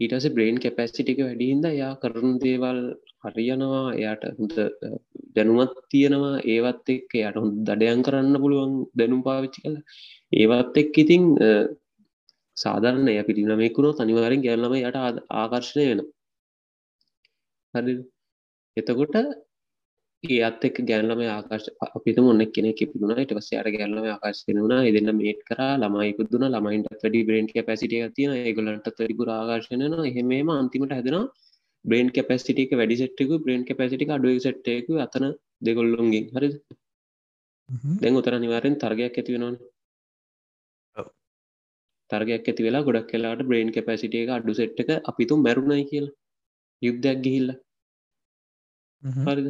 [0.00, 2.78] ඊටස බ්‍රේන් කැපැසිටික වැඩිහින්ද යා කරුණු දේවල්
[3.24, 4.54] හරියනවා එයාට හොඳ
[5.36, 9.78] දැනුවත් තියෙනවා ඒවත් එක් යට හොඳ දඩයන් කරන්න පුළුවන් දැනුම් පාවිච්චි කළ
[10.34, 11.24] ඒවත් එක් ඉතිං
[12.56, 15.00] සාධරන්න එය පිටිනමෙකුණො තනිවාරෙන් ගැල්ලම යට
[15.36, 16.04] ආකර්ශණය වෙන
[17.74, 17.94] හරි
[18.76, 19.18] එතකොට
[20.24, 24.74] ඒත් එක් ගැල්ලම ආකාශ අපිට මොන්න කෙනෙ පිදුණ ට පස්ස අර ගැල්ලම ආකාශන වුණ.
[24.82, 25.60] එදන්න මේට කර.
[25.78, 31.28] ළමයි පුදුන ළමයින්ට වැඩි බ්‍රේන් කැපසිටිය තියන ඒගොලන්ට තරිපුර ආකර්ශණන එහෙමේම අන්තිමට හැදෙන
[31.84, 35.26] බ්‍රේන් කැපසිටික වැඩි සෙට්ටකු බ්‍රේන් කැපසිටික අඩුව සෙට්ටයකු අතන
[35.62, 36.26] දෙගොල්ලොන්ගින්.
[36.34, 36.48] හරි
[38.02, 39.56] දැන් උතර නිවාරෙන් තර්ගයක් ඇති වෙනවාන.
[42.10, 46.14] තර්ගයක් ඇති වෙලා ගොඩක් කලාට බ්‍රේන් කැපසිටිය එක අඩු සෙට්ක අපිතුම් මැරුණයි කියලා.
[46.82, 47.50] යුද්ධයක් ගිහිල්ල.
[49.24, 49.48] හරිද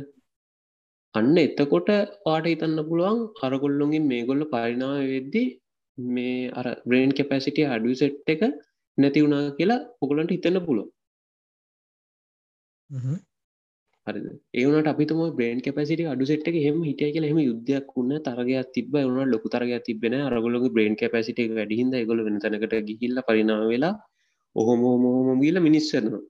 [1.14, 1.88] අන්න එතකොට
[2.24, 5.44] පාට හිතන්න පුළුවන් අරගොල්ලොන්ගින් මේගොල්ල පරිනාව වෙද්දි
[5.98, 8.42] මේ අර බ්‍රේන් කැපැසිටිය අඩු සෙට් එක
[8.98, 10.88] නැති වුණා කියලා පොගලන්ට හිතන්න පුළුව
[14.06, 14.20] හරි
[14.54, 18.86] ඒවනට අපිතුම බ්‍රේන් කැපසිට අඩු සෙට් එක හෙම හිටිය කියලා හෙම යුද්ධයක් වුණ තරගයක් තිබ
[18.94, 23.94] වුණ ලොකු තරගයක් තිබෙන අරගොලොගේ බ්‍රේන් කැපසිට එක වැඩිහිද ගොල වෙන තැනකට ගිහිල්ල පරිනාව වෙලා
[24.56, 26.22] ඔහොම හොමෝම ගීල මිනිස්සරනවා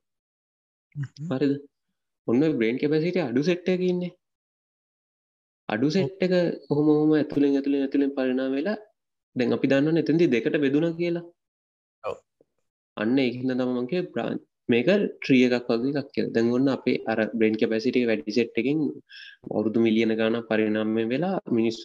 [1.32, 1.54] හරිද?
[2.28, 4.12] ඔන්න බ්‍රේන් කැපසිට අඩු සෙට්ට ඉන්නේ
[5.68, 6.34] අඩු සෙට් එක
[6.66, 8.78] කොහොමහොම ඇතුළින් ඇතුළින් ඇතුළින් පරිනා වෙලා
[9.36, 11.24] දැන් අපි දන්න එතැදි දෙකට බෙදුණ කියලා.
[12.96, 17.98] අන්න ඒහින්න තමන්ගේ ප්‍රාන් මේක ට්‍රිය එකක් වගේ එකක් කිය දැන්ගොන්න අපේ අර බ්‍රේන් කැපැසිට
[18.04, 18.80] වැඩි සෙට්ටකින්
[19.48, 21.78] අවුරුදු මිලියන ගාන පරිනාමය වෙලා මිනිස්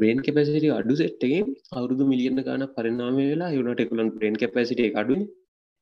[0.00, 5.16] බේන් කැපැසිට අඩු සෙට්ටකින් අවුරුදු මිලියන ගාන පරිනාමය වෙලා යුනට එකුලන් බ්‍රේන් කැපැසිට අඩු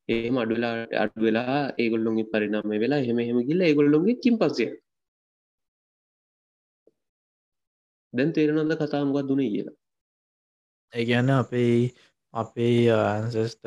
[0.08, 4.68] ඒම අඩුලා අඩු වෙලා ඒගොල්ලොන්ගේ පරිනාමය වෙලා හෙම හෙම ගිල්ල ඒගොල්ලොන්ගේ චිම්පන්සිය
[8.12, 9.76] දැන් තේරනොද කතාමගත් දුන කියලා?
[10.92, 11.92] ඒගැන්න අපේ
[12.34, 13.64] අපේ ඇන්සෙස්ට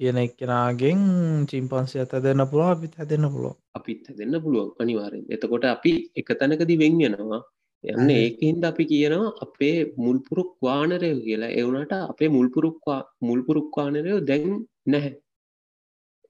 [0.00, 1.00] කියන එක්කෙනගෙන්
[1.46, 6.80] චිම්පන්සි ඇත දෙන්න පුළුව අපිත් හැදන්න පුළුව අපිත් දෙන්න පුළුවන් අනිවාරෙන් එතකොට අපි එක තැනකදී
[6.80, 7.42] වෙන්ගෙනවා
[7.84, 11.54] යන්න ඒකහින්ද අපි කියනවා අපේ මුල්පුරුක් වානරය කියලා.
[11.60, 14.52] එවනට අපේ මුල්පුරුක්වා මුල්පුරුක්වානරයෝ දැන්
[14.86, 15.12] නැහැ.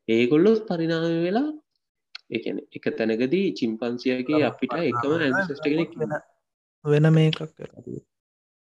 [0.09, 1.49] ඒගොල්ලොස් පරිනාම වෙලා
[2.31, 5.93] එකන එක තැනකදී චිම්පන්සියගේ අපිට එකම ඇන්සෙස්ට කෙනෙක්
[6.85, 7.41] වෙන මේකක්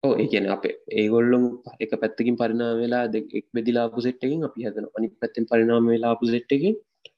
[0.03, 1.45] ඕ ඒකන අපේ ඒගොල්ලොම්
[1.79, 6.75] එක පැත්තකින් පරිනා වෙලා දෙ එක් බෙදිලාපු සෙට්ටකින් අපි හදන අනි පැත්තෙන් පරිනාම වෙලාපු සෙට්ටකින්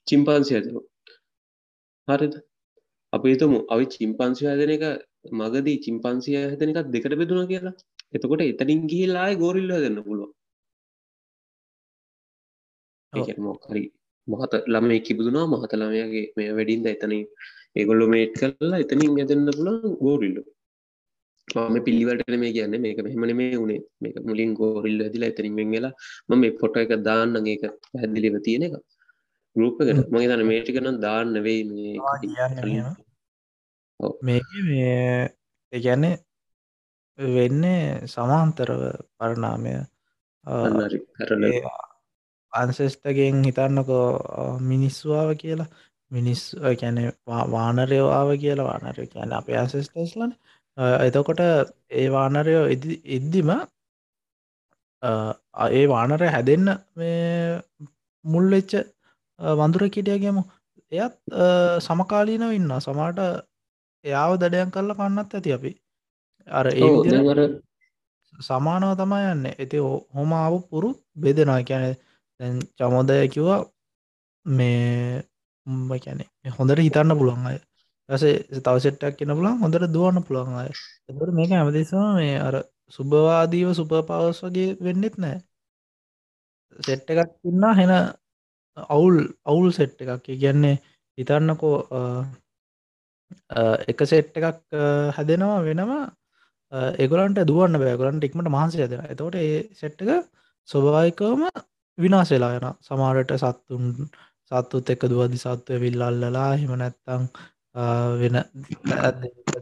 [0.08, 0.78] චිම්පන්සි හදන
[2.08, 2.34] හරිද?
[3.14, 4.86] අපි තුමු අවි චිම්පන්සි හදන එක
[5.40, 7.76] මගදී චිම්පන්සිය හදන එකක් දෙකට බෙදුණ කියලා.
[8.14, 10.32] එතකොට එතනින් ගිහිල්ලායි ගෝරිල්ල දෙන්න පුළුව
[13.40, 13.84] මොකරි
[14.28, 17.14] මහත ළම කිබුදුනා මහත ළමයගේ මේ වැඩින්ද එතන
[17.76, 20.42] ඒගොල්ලො මේට් කරලා එතනින් ඇදන්න පුළන් ගෝරිල්ලු
[21.56, 25.94] මම පිළිවලට මේ කියන්න මේක මෙහමන මේ වුණේ මේක මුලින් ගෝරිල්ල ඇදිලා එතනින් වෙලා
[26.30, 28.76] මම පොට එක දාන්න ඒක පැදිලිව තියෙන එක.
[29.56, 31.62] ගරුප්කට මගේ තන මේටිකනම් දාන්න වෙයි
[34.22, 34.98] මේක මේ
[35.74, 36.16] ඒගැන්නේ
[37.20, 38.82] වෙන්නේ සමාන්තරව
[39.18, 39.74] පරණාමය.
[42.54, 44.08] අන්සෙස්ටගෙන් හිතන්නකෝ
[44.64, 45.70] මිනිස්සුවාව කියලා.
[46.12, 46.42] මිනිස්
[46.80, 46.98] කැන
[47.50, 48.70] වානරයවාව කියලා.
[48.72, 50.34] වානරය කියන අප ඇන්සෙස්ටස්ලන
[50.78, 51.42] එතකොට
[51.92, 52.66] ඒ වානරයෝ
[53.18, 53.50] ඉද්දිම
[55.72, 56.68] ඒ වානරය හැදෙන්න
[58.26, 58.74] මුල් වෙච්ච
[59.40, 60.44] වඳුර කිටියගේමු
[60.92, 61.16] එයත්
[61.86, 63.20] සමකාලීනව ඉන්න සමාට
[64.06, 65.72] එයාව දඩයන් කරලා කන්නත් ඇති අපි.
[66.48, 67.50] අර ඒ
[68.48, 69.46] සමානව තමා යන්න.
[69.52, 69.78] ඇති
[70.16, 71.64] හොම ආව පුරු බෙදෙනවා.
[71.64, 71.96] කියැන
[72.40, 73.60] දැන් චමෝදය කිව්වා
[74.46, 75.24] මේ
[76.06, 76.26] කැනෙ
[76.58, 77.60] හොඳට හිතන්න පුළුවන් අය
[78.12, 80.70] ඇසේ තවසෙට්ටක් කියන පුළන් හොඳට දුවන්න පුළුවන් අය
[81.10, 82.56] එතට මේක ඇමතිසම මේ අර
[82.94, 85.38] සුභවාදීව සුප පවස් වගේ වෙන්නෙත් නෑ.
[86.80, 87.94] සෙට්ට එකක් ඉන්න හෙන
[88.90, 90.24] අවුල් අවුල් සෙට් එකක්.
[90.24, 90.76] කියන්නේ
[91.18, 91.76] හිතන්නකෝ
[93.88, 94.80] එක සෙට් එකක්
[95.16, 96.04] හැදෙනවා වෙනවා
[96.98, 100.12] එගලන්ට දුවන්න බෑගලන්ට ඉක්මට මහන්සේ ඇද එතවට ඒ සෙට්ක
[100.70, 101.44] ස්වභාවිකවම
[101.98, 103.88] විනාසෙලා යන සමාරට සත්තුන්
[104.52, 107.28] සත්තුත් එක දුවදි සත්වය විල්ලල්ලලා හෙම නැත්තං
[108.22, 108.36] වෙන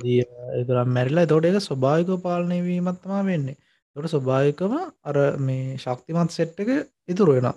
[0.03, 0.19] දී
[0.59, 3.57] එතුරම් මැරිලා තොට එක ස්වභාවික පාලනය වීමත්තමා වෙන්නේ.
[3.95, 6.69] තොට ස්වභාවිකම අර මේ ශක්තිමත් සෙට් එක
[7.07, 7.51] ඉතුරු වෙන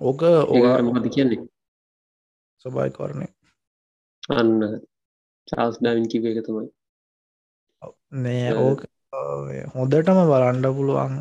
[0.00, 1.46] ඕක ඕ මොකද කියන්නේ?
[2.64, 3.26] ස්වභායිකරණය
[4.30, 4.52] අන්න
[5.48, 6.68] චාස් ඩවින් කිව එක තමයි.
[8.22, 8.50] නෑ.
[8.56, 8.80] ඕක
[9.74, 11.14] හොඳටම බලන්ඩ පුළුවන්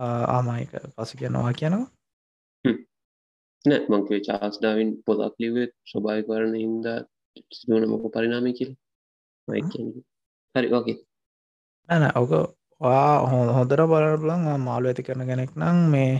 [0.00, 1.86] ආමයික පස කියනවා කියනවා?
[3.64, 6.86] නෑ මංකේ චාස් ඩාවින් පොදක් ලිවෙත් ස්වභාය කරන හින්ද
[7.58, 8.72] සිදුවන මොක පරිනාමය කියල.
[10.54, 10.96] හරි ඕකේ
[11.88, 12.32] ඇන ඕක
[12.80, 16.10] වා හො හොඳර බලන්න පුලන් මාලු ඇති කරන කෙනෙක් නම් මේ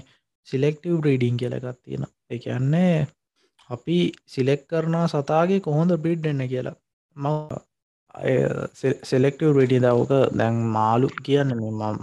[0.49, 2.95] සිලෙක්ටව් බ්‍රීඩිං කියලගත් තියෙන එකන්නේ
[3.71, 6.77] අපි සිලෙක් කරනා සතාගේ කොහොඳ බ්‍රිඩ් එන්න කියලා.
[7.17, 7.27] ම
[9.11, 11.53] සෙලෙක්ටව රඩි දවක දැන් මාලු කියන්න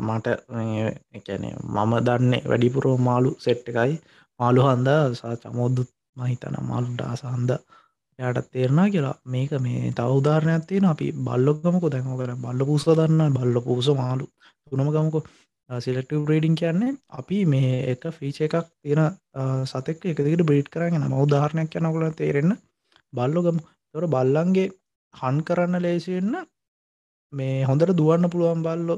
[0.08, 0.28] මට
[1.18, 3.94] එකැනේ මම දන්නේ වැඩිපුරෝ මාලු සෙට් එකයි.
[4.40, 7.22] මාලු හන්ද සා චමෝද්දුත් මහිතන මාලු ඩාස
[8.20, 9.16] හන්ද යට තේරනා කියලා.
[9.34, 14.26] මේක මේ තවදාරණයක් තියෙන අපි බල්ලොක්ගමක දැම කර බල්ල පූස දන්න බල්ල පූස මාලු
[14.70, 15.20] තුනම ගමකො.
[15.70, 19.02] සිලෙක්ටව බ්‍රේඩිං කියන්නේ අපි මේ එක ෆීච එකක් තියෙන
[19.72, 22.54] සතෙක් එකදිට බ්‍රීඩ් කරගෙන ම උදාහරණයක් යනකුල තේරෙන්න.
[23.14, 23.58] බල්ලොගම
[23.96, 24.68] තොර බල්ලන්ගේ
[25.14, 26.36] හන් කරන්න ලේසිවෙන්න
[27.34, 28.96] මේ හොඳට දුවන්න පුළුවන් බල්ලො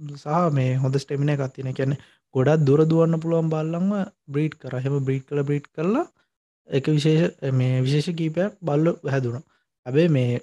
[0.00, 1.96] සහ මේ හොඳ ස්ටෙමින එකක් තින කියැන
[2.34, 3.92] ගොඩත් දුර දුවන්න පුළුවන් බල්ලංව
[4.32, 4.74] බ්‍රීඩ් කර.
[4.84, 6.06] හෙම බ්‍රීඩ් කළ බ්‍රීඩ් කරලා
[6.70, 9.44] එක විශේෂ මේ විශේෂ කීපයක් බල්ල හැදුණ.
[9.86, 10.40] ඇබේ මේ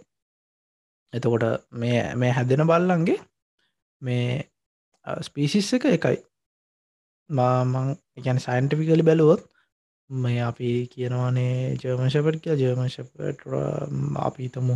[1.14, 3.20] එතකොට මේ මේ හැදෙන බල්ලන්ගේ
[4.02, 4.32] මේ
[5.22, 6.18] ස්පීසිස් එක එකයි.
[7.30, 9.42] මාමං එකැන සයින්ටිෆිකලි බැලුවොත්
[10.10, 13.42] මේ අපි කියනවානේ ජර්මශපට කිය ජර්මශපට
[14.28, 14.76] අපිතමු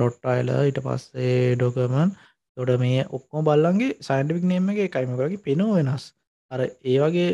[0.00, 2.10] රොට්ටයිල ඉට පස්සේ ඩොකමන්
[2.56, 6.04] තොට මේ ඔක්කෝ බල්ලන්ගේ සයින්ටිපික් නේම එක එකයිමකරගේ පෙනෝ වෙනස්.
[6.50, 7.28] අර ඒ වගේ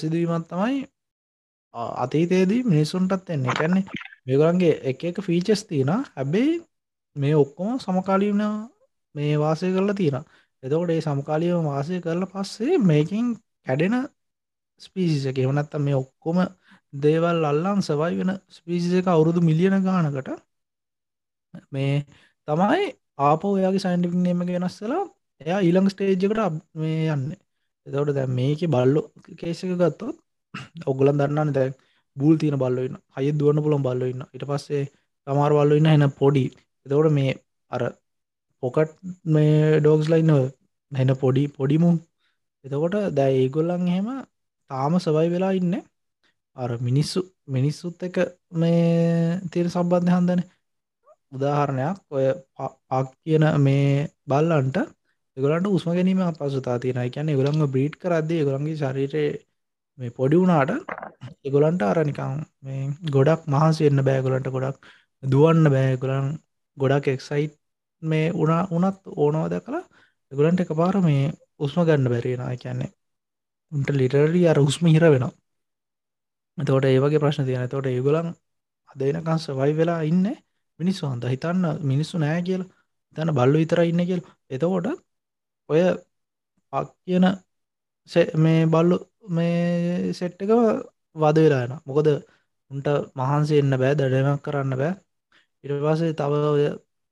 [0.00, 0.78] සිදුවීමත් තමයි
[1.74, 3.54] අතීතයේදී මිනිස්සුන්ටත් එන්නේ.
[3.54, 3.84] කැන්නේ
[4.26, 6.54] මේගොලන්ගේ එක එක ෆීචස් තියෙන හැබැයි
[7.16, 8.42] මේ ඔක්කොම සමකාලීන
[9.14, 10.24] මේ වාසය කරලා තියෙන
[10.62, 13.26] එතකොට ඒ සමකාලීව වාසය කරලා පස්සේ මේකින්
[13.66, 13.94] කැඩෙන
[14.80, 15.38] ස්පීසිස එක.
[15.38, 16.38] එවනත්ත මේ ඔක්කොම
[16.92, 20.30] දේවල් අල්ලන් සවයි වෙන ස්පීසි එක අවුරුදු මිලියන ගානකට
[21.72, 21.94] මේ
[22.48, 22.84] තමයි
[23.20, 25.02] ආප ඔයාගේ සයින්ටික් නේම වෙනස්සලා
[25.40, 26.40] එයා ඊළං ස්ටේජ්ජකට
[26.74, 27.24] මේ යන්න.
[27.86, 29.02] එතවට දැ මේක බල්ලො
[29.38, 30.16] කේසක ගත්තොත්
[30.86, 31.68] ඔගුලන් දන්නන්න දැ
[32.16, 34.84] බූල් තියන බල්ලන්න අය දුවන්න පුළන් බල්ලඉන්න ඉට පස්සේ
[35.26, 36.44] තමාර බල්ල ඉන්න එන පොඩි.
[36.86, 37.32] එතවට මේ
[37.70, 37.82] අර
[38.62, 38.92] පොකට්
[39.26, 40.32] මේ ඩෝගස් ලයින්න
[40.92, 41.90] හැන පොඩි පොඩිමු
[42.64, 44.08] එතකොට දැ ඒගොල්ලන් එහෙම
[44.70, 45.74] තාම සවයි වෙලා ඉන්න.
[46.56, 48.16] අර මිනිස්සු මිනිස්සුත් එක
[48.52, 50.40] මේ තීර සම්බන්ධ හන්දන.
[51.32, 52.26] උදාහරණයක් ඔය
[52.88, 54.78] පක් කියන මේ බල්ලන්ට
[55.36, 59.24] ගලට උස්ම ගැනීම පසුතා තියෙන කියන්න ගොළන්ග බ්‍රීට් කරදේ ගොළන්ගේ ශරීරය
[59.98, 60.70] මේ පොඩි වුණාට
[61.44, 64.78] එගොලන්ට අරනිකම් මේ ගොඩක් මහන්සෙන්න්න බෑගොලන්ට ගොඩක්
[65.22, 66.28] දුවන්න බෑගොලන්
[66.76, 67.54] ගොඩක් එක්සයිට්
[68.02, 69.84] මේ උනා උනත් ඕනවද කලා
[70.32, 71.26] එගොලන්ට එක පාර මේ
[71.58, 72.90] උස්ම ගන්න බැරිෙන කියන්නේ
[73.72, 75.32] උන්ට ලිටරලි අර උස්ම හිර වෙනවා.
[76.58, 78.28] තෝට ඒවගේ ප්‍රශ්න තියෙන තෝට ඒගොලන්
[78.88, 80.26] අදනකන් සවයි වෙලා ඉන්න
[80.80, 81.24] මිනිස්සු හන්ද?
[81.26, 82.62] හිතන්න මිනිස්සු නෑ කියල.
[83.16, 84.22] තැන බල්ලු විතර ඉන්න කියල්.
[84.48, 84.86] එතකොට
[85.68, 85.80] ඔය
[86.72, 87.26] පක් කියන
[88.36, 88.96] මේ බල්ලු
[89.30, 90.52] මේ සෙට් එක
[91.16, 92.08] වද වෙලාන මොකද
[92.70, 94.92] උන්ට මහන්සේ එන්න බෑ දඩමක් කරන්න බෑ.
[95.64, 96.32] ඉරවාසේ තව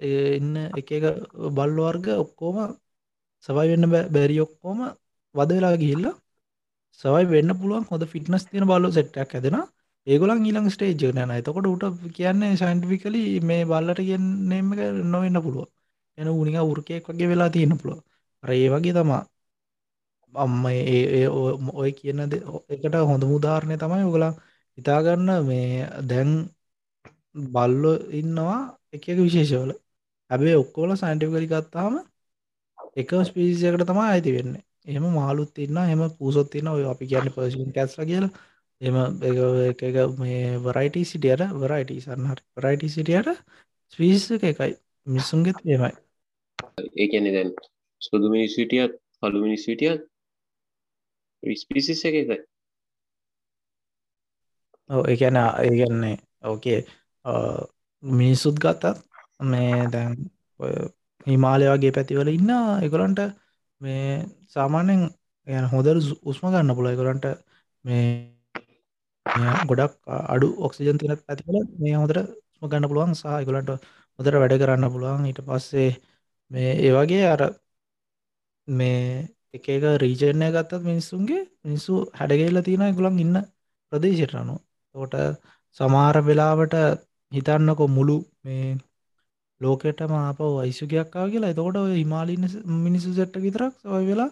[0.00, 1.04] ඉන්න එක එක
[1.50, 2.56] බල්ල වර්ග ඔක්කෝම
[3.44, 4.78] සවයි වෙන්න බැරි ඔක්කෝම
[5.34, 6.14] වද වෙලා ගිහිල්ලා
[7.00, 9.56] සවයි වෙන්න පුළුවන් හොද ෆිට්නස් තියන බල්ල සෙට්ටක් ඇදෙන
[10.06, 15.66] ඒගොලන් ඊළං ස්ටේජ් නෑන එතකොට උට කියන්නේ සයින්ටිෆිකලි මේ බල්ලට කියන්නේම එක නොවෙන්න පුළුව
[16.18, 18.00] එන උනික උරකයෙක් වගේ වෙලා තියෙන පුළුව
[18.42, 19.22] අර ඒ වගේ තමා
[20.34, 21.26] අම්ම ඒ
[21.74, 24.32] ඔය කියන එකට හොඳ මුදාරණය තමයි ඔගලා
[24.78, 26.30] හිතාගන්න මේ දැන්
[27.46, 28.58] බල්ලො ඉන්නවා
[28.92, 29.70] එක විශේෂවල.
[30.30, 31.94] ඇබේ ඔක්කෝල සයින්ටිකලි ගත්තාම
[32.96, 34.52] එක ස්පිසියකට තමයි අයිති වෙන්න.
[34.86, 38.32] එහම මාලුත් ඉන්න එම පූසොත් තින්න ඔය අපි කියන්න පර්සින් කැස්ල කියලා.
[38.80, 38.96] එම
[39.70, 39.80] එක
[40.18, 43.28] මේ වරයිට සිටියට වරයිට සන්නහට වරයිට සිටියට
[43.92, 44.72] ස්පිස එකයි.
[45.06, 45.94] මිස්සුන්ගෙත් ඒමයි
[46.96, 47.50] ඒකැනෙ දැන්
[48.00, 50.00] සුදු මිනිස්සිටියත් පළු මිනිස්සිටියත්
[51.42, 52.30] ස්පිසිස් එක එක
[54.90, 56.80] ඒකැන ඒගන්නේ ඕකේ
[58.02, 58.84] මිනිස්සුත් ගත්තත්
[59.44, 60.14] මේ දැන්
[61.26, 62.50] හිමාලය වගේ පැතිවල ඉන්න
[62.82, 63.20] එකොලන්ට
[63.80, 64.08] මේ
[64.48, 65.04] සාමාන්‍යෙන්
[65.46, 67.26] යන හොදර උස්ම ගන්න පුළ එකොලන්ට
[67.84, 68.04] මේ
[69.68, 69.94] ගොඩක්
[70.26, 72.18] අඩු ඔක්සිජන් තින පැතිවල මේ හොදර
[72.54, 73.70] ස්ම ගන්න පුළුවන් සහ එකොලන්ට
[74.18, 75.26] හොදර වැඩ කරන්න පුළුවන්.
[75.26, 75.90] ඊට පස්සේ
[76.50, 77.42] මේ ඒවගේ අර
[78.68, 83.36] මේ එක එක රීජනය ගත්තත් මිනිස්සුන්ගේ මිනිස්සු හැඩගේල්ල තියෙන ගුලන් ඉන්න
[83.92, 84.56] ප්‍රදේශයටනු
[84.94, 85.14] තෝට
[85.76, 86.74] සමාර වෙලාවට
[87.32, 88.68] හිතන්නකො මුළු මේ
[89.60, 91.50] ලෝකෙට මාප වයිසුගයක්කා කියලා.
[91.50, 92.44] එතකොට ඔය හිමාලින්න
[92.78, 94.30] මිනිසු සෙට්ට විතරක් සොය වෙලා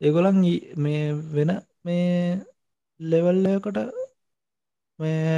[0.00, 0.38] ඒගොලන්
[0.76, 1.50] මේ වෙන
[1.84, 2.08] මේ
[3.00, 3.78] ලෙවල්ලකට
[4.98, 5.36] මේ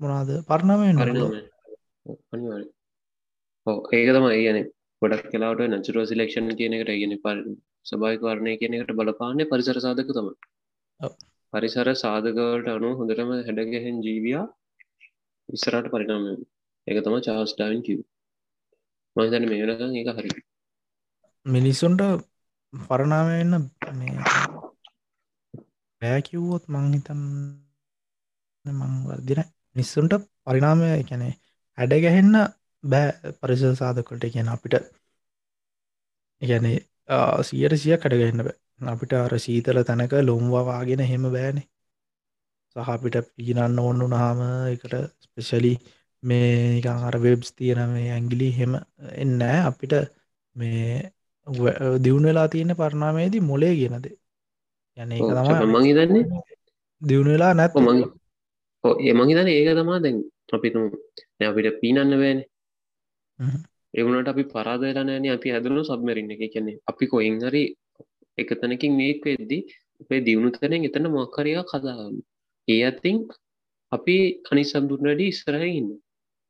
[0.00, 1.02] මොනාද පරණමෙන්
[2.32, 2.66] අනිවාරි
[3.66, 4.58] ඕ ඒක තම ඒගන
[5.02, 7.26] ගොඩක් කලාට නචුරුව සිලෙක්ෂන් කියන එකට ගෙන ප
[7.86, 10.28] සභායික වරණය කියන එකට බලපාන්නේ පරිසර සාධක තම
[11.52, 14.44] පරිසර සාධකවලට අනු හොඳටම හැඩගැහෙන් ජීවයා
[15.48, 16.24] ඉස්සරට පරිනාම
[16.86, 18.00] එක තම චාස් ඩාවන් කිව්
[19.16, 20.30] මහිතන මේ වෙනකම් ඒක හරි.
[21.46, 22.02] මිනිස්සුන්ට
[22.72, 23.52] පරණාමවෙන්න
[26.02, 27.20] බෑකිව්වොත් මංහිතන්
[28.64, 29.40] මං වර්දින
[29.76, 31.28] මිස්සුන්ට පරිනාමය කැනෙ
[31.78, 32.34] හැඩ ගැහෙන්න
[32.84, 34.74] බෑ පරිස සාධකොට කියන අපිට.
[36.42, 36.66] ගැන
[37.42, 38.40] සියට සිය කටගන්න
[38.88, 41.66] අපිට අර සීතල තැනක ලොම්වාවාගෙන හෙම බෑනේ.
[42.76, 44.38] සහ අපිට පිගිනන්න ඕන්නු නාම
[44.68, 45.72] එකට ස්පෙශලි
[46.22, 48.72] මේ අර වෙබ්ස් තියෙන මේ ඇංගිලි හෙම
[49.16, 49.94] එන්නෑ අපිට
[50.56, 51.12] මේ
[51.98, 54.06] දියුණ වෙලා තියෙන පරණාමේදී මොලේ කියනද
[54.96, 56.24] යන එක තම මං හිතන්නේ
[57.02, 58.00] දියුණ වෙලා නැත් මං
[58.84, 60.18] ඒ මං හිතන ඒක තමා දැන්
[60.52, 60.80] අපිතු
[61.42, 62.40] අපිට පීනන්න බෑන
[63.94, 66.42] එවුණට අපි පරාදලා නෑන අපි හැදනු සබමරින්න එක.
[66.46, 67.64] කියන්නේ අපි කොයින් හරි
[68.38, 69.58] එක තැනකින් මේක් වෙද්දි
[70.00, 72.16] අපේ දියුණු තැනෙන් එතන මොක්කරයා කදාගන්න
[72.68, 73.16] ඒ අතින්
[73.92, 74.16] අපි
[74.50, 75.88] අනිසම්දුරනඩ ඉස්සරහඉන්න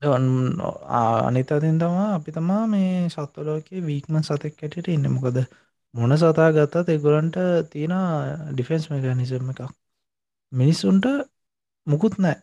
[0.03, 5.07] අනිතතින් තමා අපි තමා මේ සත්වලෝකයේ වීක්ම සතෙක් ඇටට ඉන්න.
[5.11, 5.39] මොකද
[5.95, 7.37] මොන සතා ගත්තත් එගොලන්ට
[7.71, 7.95] තියෙන
[8.51, 9.63] ඩිෆෙන්ස් මෙකනිසම් එකක්.
[10.53, 11.07] මිනිස්සුන්ට
[11.87, 12.39] මුකුත් නෑ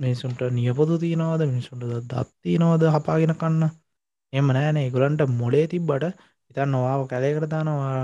[0.00, 1.42] මිනිසුන්ට නියපොතු තියනවාද?
[1.44, 3.62] මිනිසුන්ට දත්ති නවාද හපාගෙන කන්න.
[4.32, 4.88] එම නෑනේ.
[4.94, 6.04] ගොලන්ට මොලේ තිබ්බට
[6.50, 7.94] ඉතන් නොවාව කැලේකට දානවා.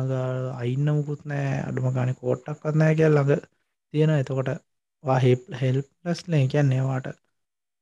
[0.61, 1.51] අයින්න මුකුත් නෑ.
[1.69, 3.45] අඩුම ගාන කෝට්ටක්වත් නෑ කියල් ළඟ
[3.95, 4.51] තියෙන එතකොට
[5.25, 7.07] හෙප් හෙල්පලස්ල කියන්න ඒවාට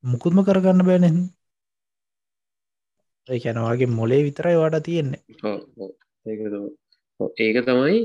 [0.05, 1.11] මුකුත්ම කරගන්න බෑනෙ.
[3.29, 5.21] ඒකැනවාගේ මොලේ විතරයි වාට තියෙන්නේ.
[7.45, 8.01] ඒක තමයි.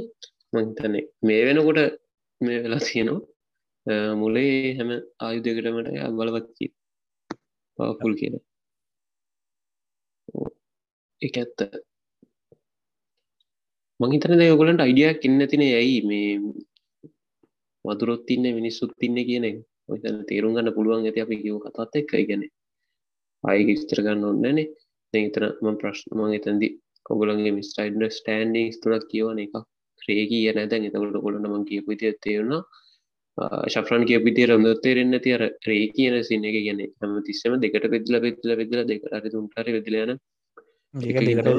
[0.54, 1.80] මහිතන්නේ මේ වෙනකොට
[2.41, 3.21] මේ වෙලා තියෙනවා.
[4.21, 4.89] මුලේ හැම
[5.25, 6.65] ආයුදකටමට බලවත්කි
[7.80, 8.36] පවපුල් කියන
[11.22, 11.60] එක ඇත්ත.
[14.00, 16.30] මහිතන දයගොලන්ට අයිඩියක් ඉන්න තින ඇයි මේ
[17.86, 19.46] වදුරොත් තින්න මිනිස්සුත් තින්න කියන
[19.89, 22.12] ඔතන තේරුම් ගන්න පුළුවන් ඇති අපි කියව කතාත් එක්ක.
[22.30, 22.44] ගැන
[23.44, 24.68] අය විස්තර ගන්න ඔන්නනේ
[25.13, 26.68] එතන ම ප්‍රශ්න මං එතන්දි
[27.08, 29.54] කොගලන්ගේ මිස්ටයිඩ ස්ටන්ඩිංස් තුනක් කියවන එක
[30.02, 32.62] ක්‍රේ කිය නැතැන් එතකට කොලන මං කියපු ති තේරුණා.
[33.68, 38.20] ශෆ්‍රන් කිය පිතිය රොඳ තේරෙන්න තිය රේ කියන සින්න එක ගැන හම තිස්සම දෙකට පෙදල
[38.20, 40.15] පෙදල පෙදල දෙකට තුන්ටර වෙදලයන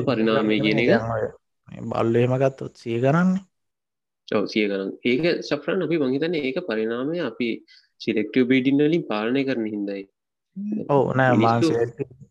[0.07, 0.91] පරිනාමය කියන එක.
[1.87, 3.47] බල්ලේම ගත්තොත් සිය කරන්නේ
[4.29, 7.49] චෞසිය කරන්න ඒක සෆ්‍රන් අපි මහිතන ඒක පරිනාමය අපි
[8.01, 10.05] සිලෙක්ටව බේඩින්නලින් පාලනය කරන හිදයි
[10.89, 11.67] ඕ නෑ මාස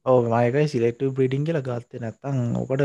[0.05, 2.83] ඕ මයකයි සිලෙක්ටව බ්‍රීඩිං කියල ගත්ත නැත්තං ඕකට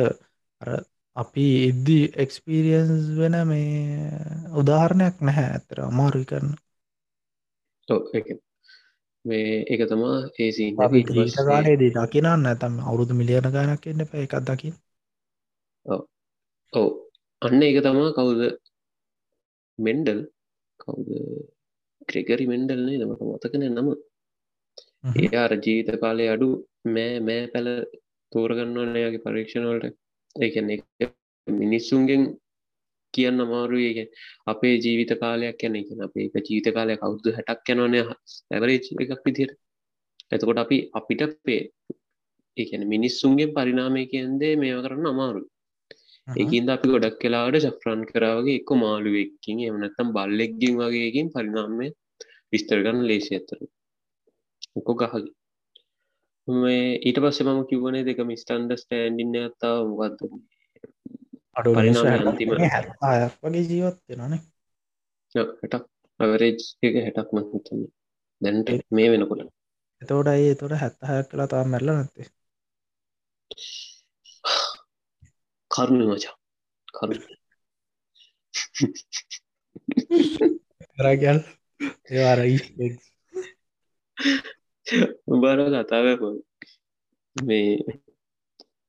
[0.60, 0.70] අර
[1.16, 4.08] අපි ඉද්දි එක්ස්පිරියන්ස් වෙන මේ
[4.54, 6.48] උදාහරණයක් නැහැ ඇතර අමාරුයි කරන.
[9.24, 14.76] මේ එක තමා ඒසි කාලේදී දකිනන්න ඇතම් අවුරුදු මිලියන ගානක් එන්න පැ එකක් දකිින්
[16.72, 16.88] ඔව.
[17.42, 18.40] අන්න ඒක තමා කවුද?
[19.78, 20.20] මෙන්ඩල්.
[20.80, 21.08] කවුද?
[22.08, 23.88] ක්‍රෙගරි මෙන්ඩල්නේ දමට මතකන නම.
[25.16, 26.48] ඒ අර ජීවිත කාලය අඩු
[26.88, 27.68] මෑ මෑ පැල
[28.32, 29.94] තෝරගන්නවන්න එයාගේ පරීක්ෂණවලට
[30.36, 30.70] ඒකන
[31.46, 32.22] මිනිස්සුන්ගෙන්
[33.14, 33.98] කියන්න අමාරුවේක
[34.46, 38.00] අපේ ජීවිත කාලයක් යන එක අපේ එක ජීවිත කාලය කවුද්දු හැටක් යනවනය
[38.50, 39.50] ඇවරේ එකක් විදිර
[40.30, 41.62] එතකොට අපි අපිට පේ
[42.56, 45.42] ඒන මිනිස්සුන්ගේ පරිනාමය කියන්දේ මේව කරන්න අමාරු
[46.28, 51.88] ඒකින්ද අපි ගොඩක් කලාට ශෆ්‍රන් කරාවගේ එක්ක මාළුවෙක්කින් එමනත්තම් බල්ලෙක්ගින් වගේකින් පරිනාමය
[52.52, 53.58] විස්තරගන්න ලේසි ඇතර
[54.82, 55.24] කො ගහගේ
[56.48, 60.18] මේ ඊට පස්සේ මම කිවනේ දෙක මිස්ටන්ඩ ස්ටෑන්ඩින්න ඇත්තාව මොකක්ද
[61.58, 62.50] අඩු අන්තිම
[63.42, 64.40] වගේ ජීවත් වෙනනේ
[65.34, 65.84] හැටක්.
[66.20, 67.90] අවරේජ් එක හැටක් මහිතන්නේ
[68.40, 69.50] දැන්ට මේ වෙනකොට.
[70.02, 72.28] එතෝට අයි තොට හැත්තහයක් කලා තාම මැල්ල නැත්තේ?
[75.70, 76.34] කරුණ මචා.
[76.94, 77.14] කරු
[81.04, 81.38] රගල්
[82.10, 82.40] ඒවාර
[85.28, 86.06] උබාර කතාව
[87.36, 87.70] මේ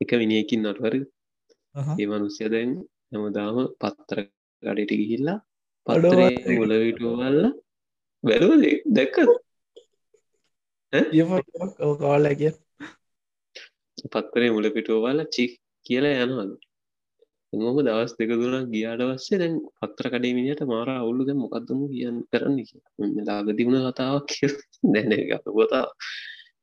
[0.02, 0.96] එක මිනිියකින් නටවර
[1.93, 2.72] ඒ මනුස්්‍ය දැන්
[3.10, 4.20] හැමදාම පත්තර
[4.64, 5.39] ගඩට ගිහිල්ලා
[5.88, 7.41] පඩරේ මුලවිටවල්ල
[8.24, 9.16] බැලුවද දැක්ක
[12.00, 12.54] කාල කිය
[14.06, 15.46] පත්තරේ මුල පිටුවවල චි
[15.86, 16.52] කියලා යනවද
[17.58, 21.22] මොම දවස් දෙක දුනක් ගියාට පස්සේ දැන් පත්තර කඩේමිනිට මාර අවුල්ලු.
[21.24, 22.58] දැ මොකක්දම කියන්න කරන්න
[23.28, 24.51] ලාගතිබුණ කතාවක් කිය
[24.93, 25.86] දැන ගතා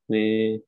[0.08, 0.60] මේ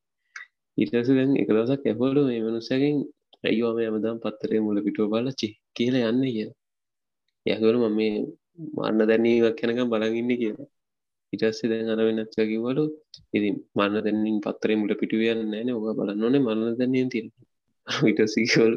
[0.78, 2.96] ඉටස දැන් එක දසක් ඇපොලු මේ මනුසැකින්
[3.44, 6.50] ඇයිවාම ඇමදම් පත්තරේ මුල පිටුව බල චි කියල යන්න කිය
[7.46, 8.14] යකවරු මම මේ
[8.76, 10.68] මන්න දැනීවක් කැනකම් බලගන්න කියලා.
[11.32, 12.84] ඉටස්සේ දැන් අර වෙනත්ක කිවලු
[13.36, 17.26] ඉදි මන්න දැනින් පත්තරේ මුල පිටුවයන්න නෑන ඔබ බලන්න ඕනේ මන්න දැනීම තිර
[18.10, 18.74] ඉටසිකවල්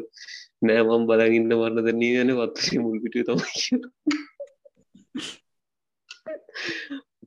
[0.62, 3.40] නෑමම් බලගන්න මන්න දැනී යන පත්තරේ මුල් පිටුව තම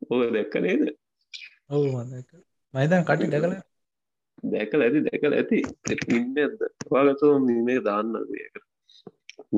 [0.09, 0.84] ඕ දැක්ක නේද?
[1.69, 1.88] ඔවු
[2.73, 3.53] මයිදන් කටි දැකල
[4.53, 5.59] දැකල ඇති දැකල ඇති.
[6.15, 6.59] ඉන්න ඇද
[6.91, 8.55] වාගතෝ මේ දාන්න ඒක.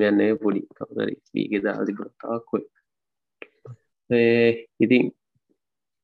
[0.02, 0.62] යන්නේ පොඩි.
[0.78, 2.66] කවරි වීගෙ දාදි ගොතාක්කොයි
[4.80, 5.04] ඉතින්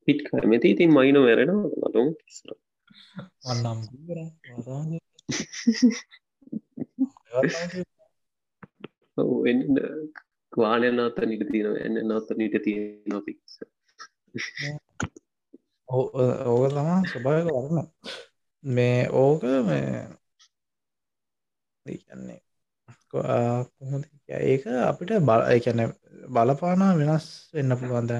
[0.07, 1.51] පිට් කමති ඉතින් මයින වැරෙන
[1.82, 2.07] මතුම්
[3.45, 3.80] වන්නම්
[10.53, 13.53] වානය නාත නිට තියෙන එන්න නාත නිට තියෙන පික්ස
[15.89, 17.87] ඕක තමා ස්වභාවක වරන්න
[18.63, 19.89] මේ ඕක මේ
[21.85, 22.39] කියන්නේ
[23.09, 24.03] කොහොද
[24.43, 25.81] ඒක අපිට බල එකැන
[26.29, 28.11] බලපානා වෙනස් වෙන්න පුළුවන්ද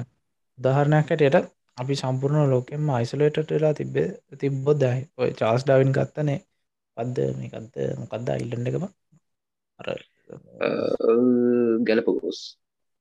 [0.58, 4.06] උදාහරණයක් ඇටයට අපි සම්පූර්ණ ලෝකෙම අයිසලේටට වෙලා තිබ්බේ
[4.40, 6.38] තිබ්බොත් දැයි ඔය චාස් ඩාවින් ගත්තනේ.
[6.96, 8.84] පද්ද මේකක්ද මොකක්ද අයිල්ලන්ඩ එකම?
[9.80, 9.88] අර
[11.86, 12.40] ගැලපගෝස්.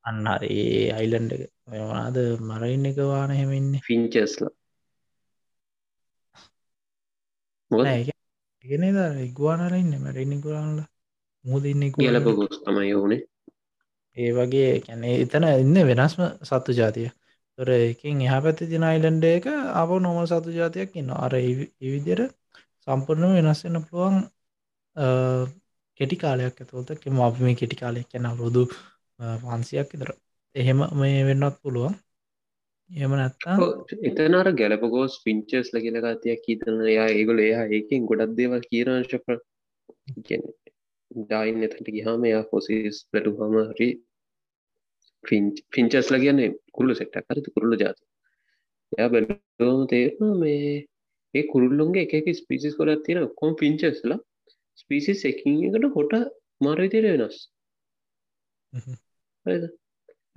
[0.05, 0.59] අන්න හරි
[0.91, 1.43] අයිලන්ඩ එක.
[1.67, 4.53] මෙවාද මරයින්න එක වාන හෙමන්නේ ෆින්චස්ලා
[8.65, 8.83] ගෙන
[9.21, 10.79] ඉගවානරන්න මැරෙන්නිකුරන්නල
[11.45, 13.21] මුදන්න ගැලපගෝස් තමයි ඕනේ
[14.17, 17.09] ඒ වගේ කැනේ එතන ඉන්න වෙනස්ම සත්තු ජාතිය
[17.57, 22.21] තොර එකින් එහ පැති තින අයිලන්ඩ එක අප නොම සතු ජාතියක් ඉන්න අර ඉවිදිර
[22.83, 24.17] සම්පූර්ණම වෙනස්වෙන්න පුළුවන්
[25.99, 28.63] කෙටි කාලයක් ඇතුවත කෙම අප මේ කෙටි කාලයක් කැන රුදු
[29.41, 30.11] පන්සියක් ඉදර
[30.55, 31.95] එහෙම මේ වෙන්නත් පුළුවන්.
[32.91, 33.55] එම නැත්තා
[34.09, 39.27] එතනර ගැලපගෝස් පිංචස් ලගෙන ගතියක් හිතන එයා ඒගොල එයා ඒකින් ගොඩක් දේවල් කියරංශප
[41.11, 43.89] ඩයින් එතට ගිහාම එයා පොසිස් පලටු හම හරි
[45.73, 48.03] පිංචස් ලගන්නේ කුල්ල සෙට්ට කරතු කුරුල්ල ජාති.
[48.91, 50.73] එයා බැලෝම තේරන මේ
[51.33, 54.19] ඒ කුරුල්ලුන්ගේ එක ස්පිසිස් කොලත් තියෙන කොම් පිංචස්ලා
[54.79, 56.13] ස්පිසිස් එකින් එකට හොට
[56.61, 57.37] මාරවිතයට වෙනස්.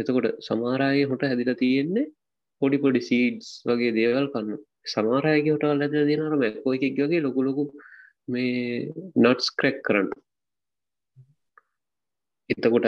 [0.00, 2.10] එතකොට සමාරයේ හොට හැදිල තියෙන්නේ
[2.62, 4.60] පොඩි පොඩි සීඩ්ස් වගේ දේවල් කන්න.
[4.86, 7.64] සමාරයගේ හොට අල්ලද දෙනර මැක්කෝ එකක් වගේ ලොකුලොකු
[8.28, 10.10] මේ නට්ස් ක්‍රැක් කරන්න.
[12.50, 12.86] එතකොට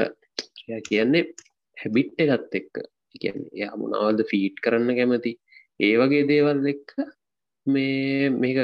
[0.88, 1.24] කියන්නේ
[1.76, 2.74] හැබිට්ට ගත් එක්ක.
[3.22, 5.32] කියන්නේ යා මොනාවල්ද ෆීට් කරන්න කැමති?
[5.80, 6.90] ඒ වගේ දේවල් එක්ක
[7.66, 8.58] මේ මේක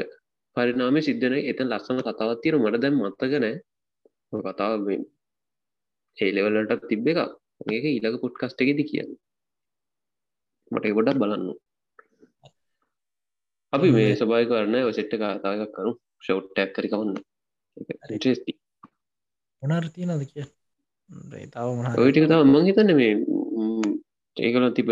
[0.57, 3.57] පරිනාම සිද්ධන එත ලස්සන කතාවත් තියෙන මට දැම් මත්තක නෑ.
[4.47, 4.91] කතාව
[6.19, 7.19] ඒලෙවලටත් තිබ්බ එක
[7.69, 9.11] ඒක ඊළඟ පොට්කස්ට එකෙද කියන්න.
[10.71, 11.49] මට ගොඩක් බලන්න
[13.73, 15.93] අපි මේ සබයි කරන්න ඔසෙට්ට කතාවක් කරු.
[16.23, 17.15] ෂවට්ටක් කරිකවන්න
[18.09, 18.53] ටස්ති
[19.63, 20.47] මොනර්තිය නද කිය
[21.55, 23.13] තාව ඔයිටික තම මං හිතන්න මේ
[24.37, 24.91] ඒකල තිබ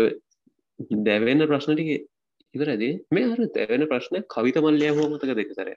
[1.07, 2.07] දැවෙන්න ප්‍රශ්නටික
[2.55, 5.69] ඉවරදේ මේ අර දැවෙන ප්‍රශ්න කවිත මල්ලය හෝ මතක දෙක සර?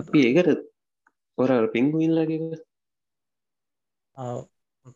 [0.00, 0.60] අපි ඒකට
[1.38, 2.58] ඔර පිංගුයිල්ලගේ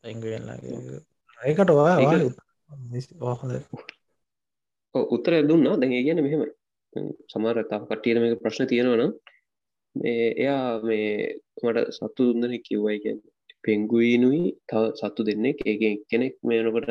[0.03, 1.01] පැංගුවෙන්ලගේ
[1.39, 3.55] ඒකට වා හොඳ
[5.15, 6.43] උත්තර දුන්නා දැන් ගැන මෙහෙම
[7.33, 9.13] සමාරතාව කට්ටියන මේ ප්‍රශ්න තියෙනවනම්
[10.37, 11.11] එයා මේ
[11.63, 13.21] මට සත්තු දුන්නන කිව්වයි කියන්න.
[13.65, 15.59] පෙංගුයිනුයි තව සත්තු දෙන්නෙක්.
[15.67, 16.89] ඒක කෙනෙක් මේනකොට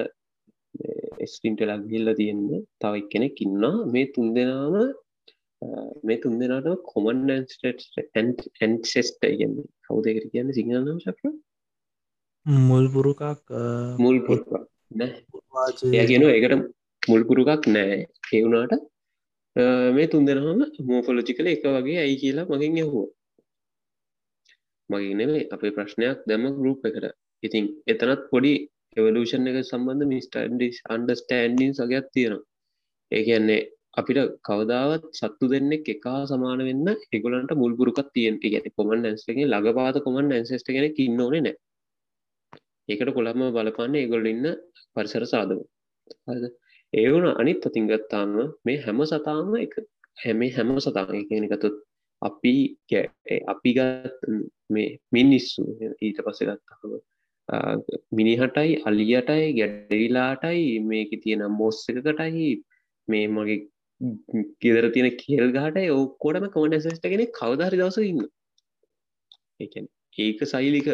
[1.25, 2.61] ස්ටින්ට ලක්ගිල්ල තියෙන්නේ.
[2.81, 4.75] තව කෙනෙක් ඉන්නා මේ තුන් දෙනාම
[6.03, 7.29] මේ තුන් දෙනාට කොමන්
[8.61, 11.25] ඇන්සෙස්ට ඉගන්නේ කවුදකර කියන්න සිංහලනම් ශක්‍ර
[13.99, 14.19] මුල්
[14.91, 15.11] නෑ.
[16.09, 16.53] කියන ඒකට
[17.03, 17.97] මුල්පුරුකක් නෑ.
[18.33, 18.73] ඒවුනාට
[19.95, 23.05] මේ තුන් දෙනහම මෝෆොලොජිකල එක වගේ ඇයි කියලා මගින් යහුව
[24.89, 27.05] මගේ නෙවේ අපේ ප්‍රශ්නයක් දැම ගරුප් එකට.
[27.43, 28.53] ඉතින් එතනත් පොඩි
[28.97, 32.45] එවලූෂන් එක සම්බන්ධ මිස්ටන්ඩි අන්ඩස්ටෑන්ඩින් සගයක් තියෙනවා.
[33.11, 33.61] ඒ කියන්නේ
[33.97, 40.31] අපිට කවදාවත් සත්තු දෙන්නෙක් එකා සමාන වෙන්න එගොලන්ට මුල්පුරුකත් තියෙන්ට ගැන කොමන් ඇන්ස්ලගේ ලගපාත කොමන්
[40.31, 41.55] ඇන්සෙස්ට කෙන ඉන්නඕනේ නෑ
[42.89, 44.45] ඒකට කොළම බලපන්න ඒගොල්ල ඉන්න
[44.95, 45.59] පරිසර සාධව
[46.93, 49.73] ඒ වුණ අනිත් අතින් ගත්තාම මේ හැම සතාම එක
[50.17, 51.81] හැමේ හැම සතාම කියනකතුත්
[52.21, 52.53] අපි
[53.47, 54.19] අපි ගත්
[54.69, 55.61] මේ මිනිස්සු
[56.01, 56.93] ඊට පස්ස ගත්තහම
[58.11, 62.47] මිනිහටයි අලියටයි ගැඩවිලාටයි මේක තියෙන මොස්ස එකකටයි
[63.07, 63.59] මේ මගේ
[64.61, 68.21] ගෙදර තියෙන කෙල් ගාට ඔක්කෝටම කමට ඇසස්ටගෙන කවධරි දවස ඉන්න.
[70.17, 70.89] ඒක සයිලික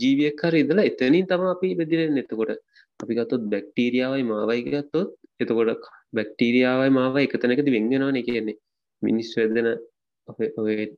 [0.00, 2.52] ජීවියක් හර ඉදලා එතනින් තම අපි බෙදිරෙන් එතකොට
[3.00, 8.58] අපි ගත්තොත් බැක්ටීරියාවයි මාවයි ගත්තොත් එතකොට බැක්ටීරියාවයි මාව එකතනකද වෙන්ගෙනවා එක කියන්නේ.
[9.02, 9.68] මිනිස් වෙදන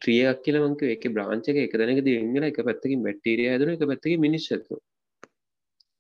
[0.01, 4.81] ත්‍රියක් කියලමක එක බ්‍රාංචක එක දැනක වෙන්ගෙන එක පැත්තකින් බැක්ටීරිය ඇදන එක පැත්තක මිනිස් ඇතු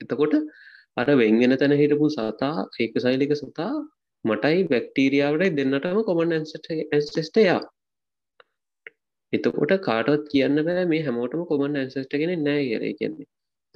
[0.00, 0.34] එතකොට
[0.96, 3.70] අර වෙන්ගෙන තැන හිටපු සතා ඒක සයිලික සතා
[4.24, 7.60] මටයි බැක්ටීරියාවට දෙන්නටම කොමන් ඇන්සෙස්ට යා.
[9.32, 13.28] එතකොට කාටවත් කියන්න බෑ මේ හැමෝටම කොමන් ඇන්සෙස්ට ගෙන නෑ කියර කියන්නේ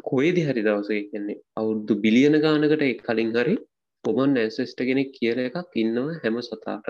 [0.05, 3.57] කොයිදි හරි දවසේ කියන්නේ අවුරුදු බිලියන ගානකට කලින් හරි
[4.05, 6.87] කොමන් ඇන්සෙස්ට කෙනෙක් කියල එකක් ඉන්නවා හැම සතාට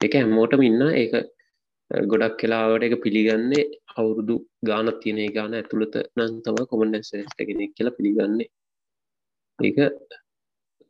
[0.00, 0.82] එක හැමෝටම ඉන්න.
[0.94, 1.14] ඒක
[1.92, 7.96] ගොඩක් කෙලාවට එක පිළිගන්නේ අවුරුදු ගානත් තියනේ ගාන ඇතුළත නන් තම කොමන් ඇන්සෙස්ට කෙනෙක් කියලා
[7.98, 8.48] පිළිගන්නේ.
[9.58, 9.78] ඒක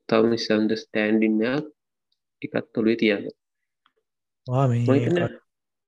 [0.09, 1.65] තව සන්ද ස්ටෑන්ඩින්නයක්
[2.43, 3.27] එකත් තොළුවේ තියන්න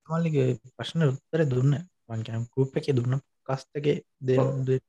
[0.08, 0.34] මල්ලික
[0.72, 1.74] ප්‍රශ්න උත්තර දුන්න.
[2.06, 4.82] මංකනම් කූප් එක දුන්න කස්තගේ දෙද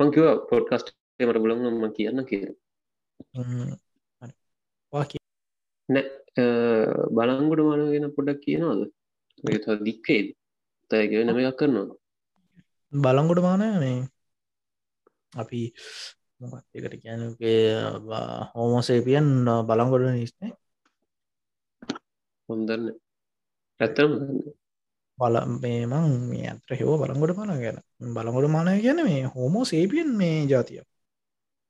[0.00, 2.46] මංකිව පොඩ්කස්ට මට බලන්න ම කියන්න කිය
[5.90, 6.06] නෑ
[7.10, 8.82] බලංගුඩ මානගෙන පොඩක් කියනවාද?
[9.86, 10.28] දික්කේද?
[10.90, 12.00] තයක නම එකක් කරනවා
[12.92, 13.98] බලංගොඩ මානය මේ.
[15.32, 15.60] අපි
[16.74, 17.58] එකට කියනගේ
[18.52, 19.28] හෝමෝසේපියන්
[19.68, 20.52] බලංගොඩ නිස්නේ
[22.48, 22.86] හොඳන්න
[23.80, 24.12] ඇත්තම
[25.18, 27.78] බල මේමං මේ අත්‍ර හෙව බලංගොඩ පාන ගැන.
[28.16, 30.82] බලගොඩ මානය ගැන මේ හෝමෝ සේපියන් මේ ජාතිය.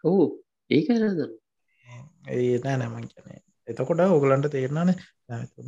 [0.04, 0.24] ඔහු
[0.70, 0.88] ඒක
[2.30, 3.40] ඒ නෑ නෑමන් කියනේ
[3.70, 4.90] එතකොට ඔගලන්ට තේරනාන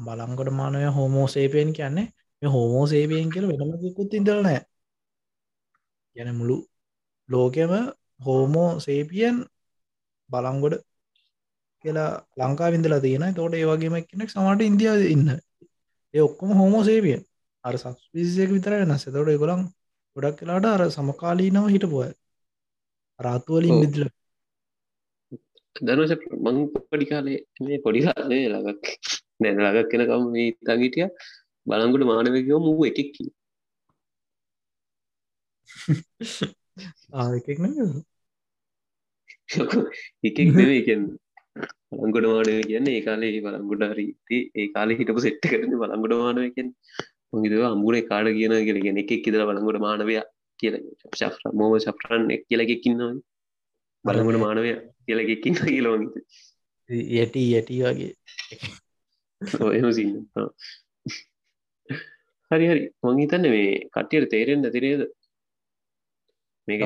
[0.05, 2.07] බලංගොඩ මානය හෝමෝ සේපයෙන් කියන්නේ
[2.43, 4.61] මේ හෝමෝ සේපයෙන් කියල වෙනමකුත් ඉදරනෑ
[6.17, 6.57] ගැන මුළු
[7.29, 7.73] ලෝකෙම
[8.21, 9.37] හෝමෝ සේපියන්
[10.31, 10.75] බලංගොඩ
[11.85, 15.29] කියලා ලංකා විඳලා තියෙන තෝට ඒ වගේම කෙනෙක් සමට ඉන්දියාව ඉන්න.
[16.15, 17.17] ඒ ඔක්කොම හෝමෝ සේපිය
[17.65, 19.05] අර සක් විසියක විතර වෙනස්.
[19.07, 19.63] තොට ගොලන්
[20.17, 22.11] ගොඩක් කලාට අර සමකාලීනව හිටපුය
[23.21, 24.05] රාතුවලින් විදිල
[25.77, 26.13] දනස
[26.45, 26.57] මං
[26.91, 28.85] පොඩි කාලේ මේ පොඩිකාලේ ලගක්
[29.41, 31.09] නැන ලගක් කෙනකම් මේ තගිටිය
[31.67, 33.15] බලංගුට මානවකෝ මූ එකෙක්
[37.15, 37.67] ආකෙක් න
[40.23, 41.19] එකෙක් නෙවේ කියන්නේ.
[41.93, 46.69] බලංගොඩ මානව කියන්න ඒ කාලේ බලංගොඩ හරිති ඒ කාලෙ හිටපු සෙට්ට කරන බලංගොඩ මානව කියෙන්
[47.35, 50.15] මගේදව අම්බුණේ කාඩ කියන කියලගෙන එකෙක් ඉදර බලංගොඩ මානවය
[50.61, 50.75] කියල.
[51.19, 53.13] ශා්‍ර මෝම ශප්‍රන් එක් කියලෙකින්නවා
[54.05, 54.73] බලංගොඩ මානවය
[55.05, 56.03] කියලෙකින්න කියලවග
[56.91, 58.13] යටි යටි වගේ.
[59.73, 60.15] එම සින්න.
[62.51, 62.83] හරි හරි.
[63.03, 65.03] මංහිතන්න මේ කට්ටියට තේරෙන් නැතිරේද
[66.69, 66.83] මේක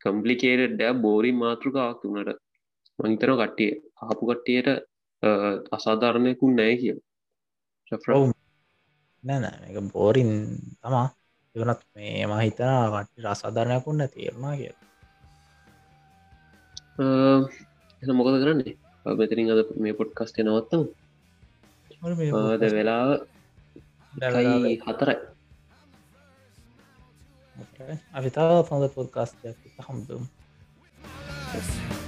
[0.00, 2.40] කම්පලිකේට ඩෑ බෝරි මාතෘකාවක් වුණට
[2.98, 3.70] මහිතන කට්ටිය
[4.02, 4.68] ආපු කට්ටියට
[5.72, 6.96] අසාධාරණයකුන් නෑ කිය
[9.24, 10.32] නෑ එක බෝරින්
[10.82, 11.06] තමා.
[11.54, 14.74] එවනත් මේ මහිතනා කට්ටි රසාධාරණයකුන්න තේරුණා කිය
[16.98, 18.76] එ මොකද කරන්නේ?
[19.06, 20.82] මෙතරින් අද මේ පොට් කස්ටේ නවත්තම
[22.60, 23.10] ද වෙලාව
[24.86, 25.18] හතරයි.
[28.16, 30.22] අපි තාව හොඳ පොඩ්කාස්ටයක් හම්දුම්
[31.50, 32.07] Yes.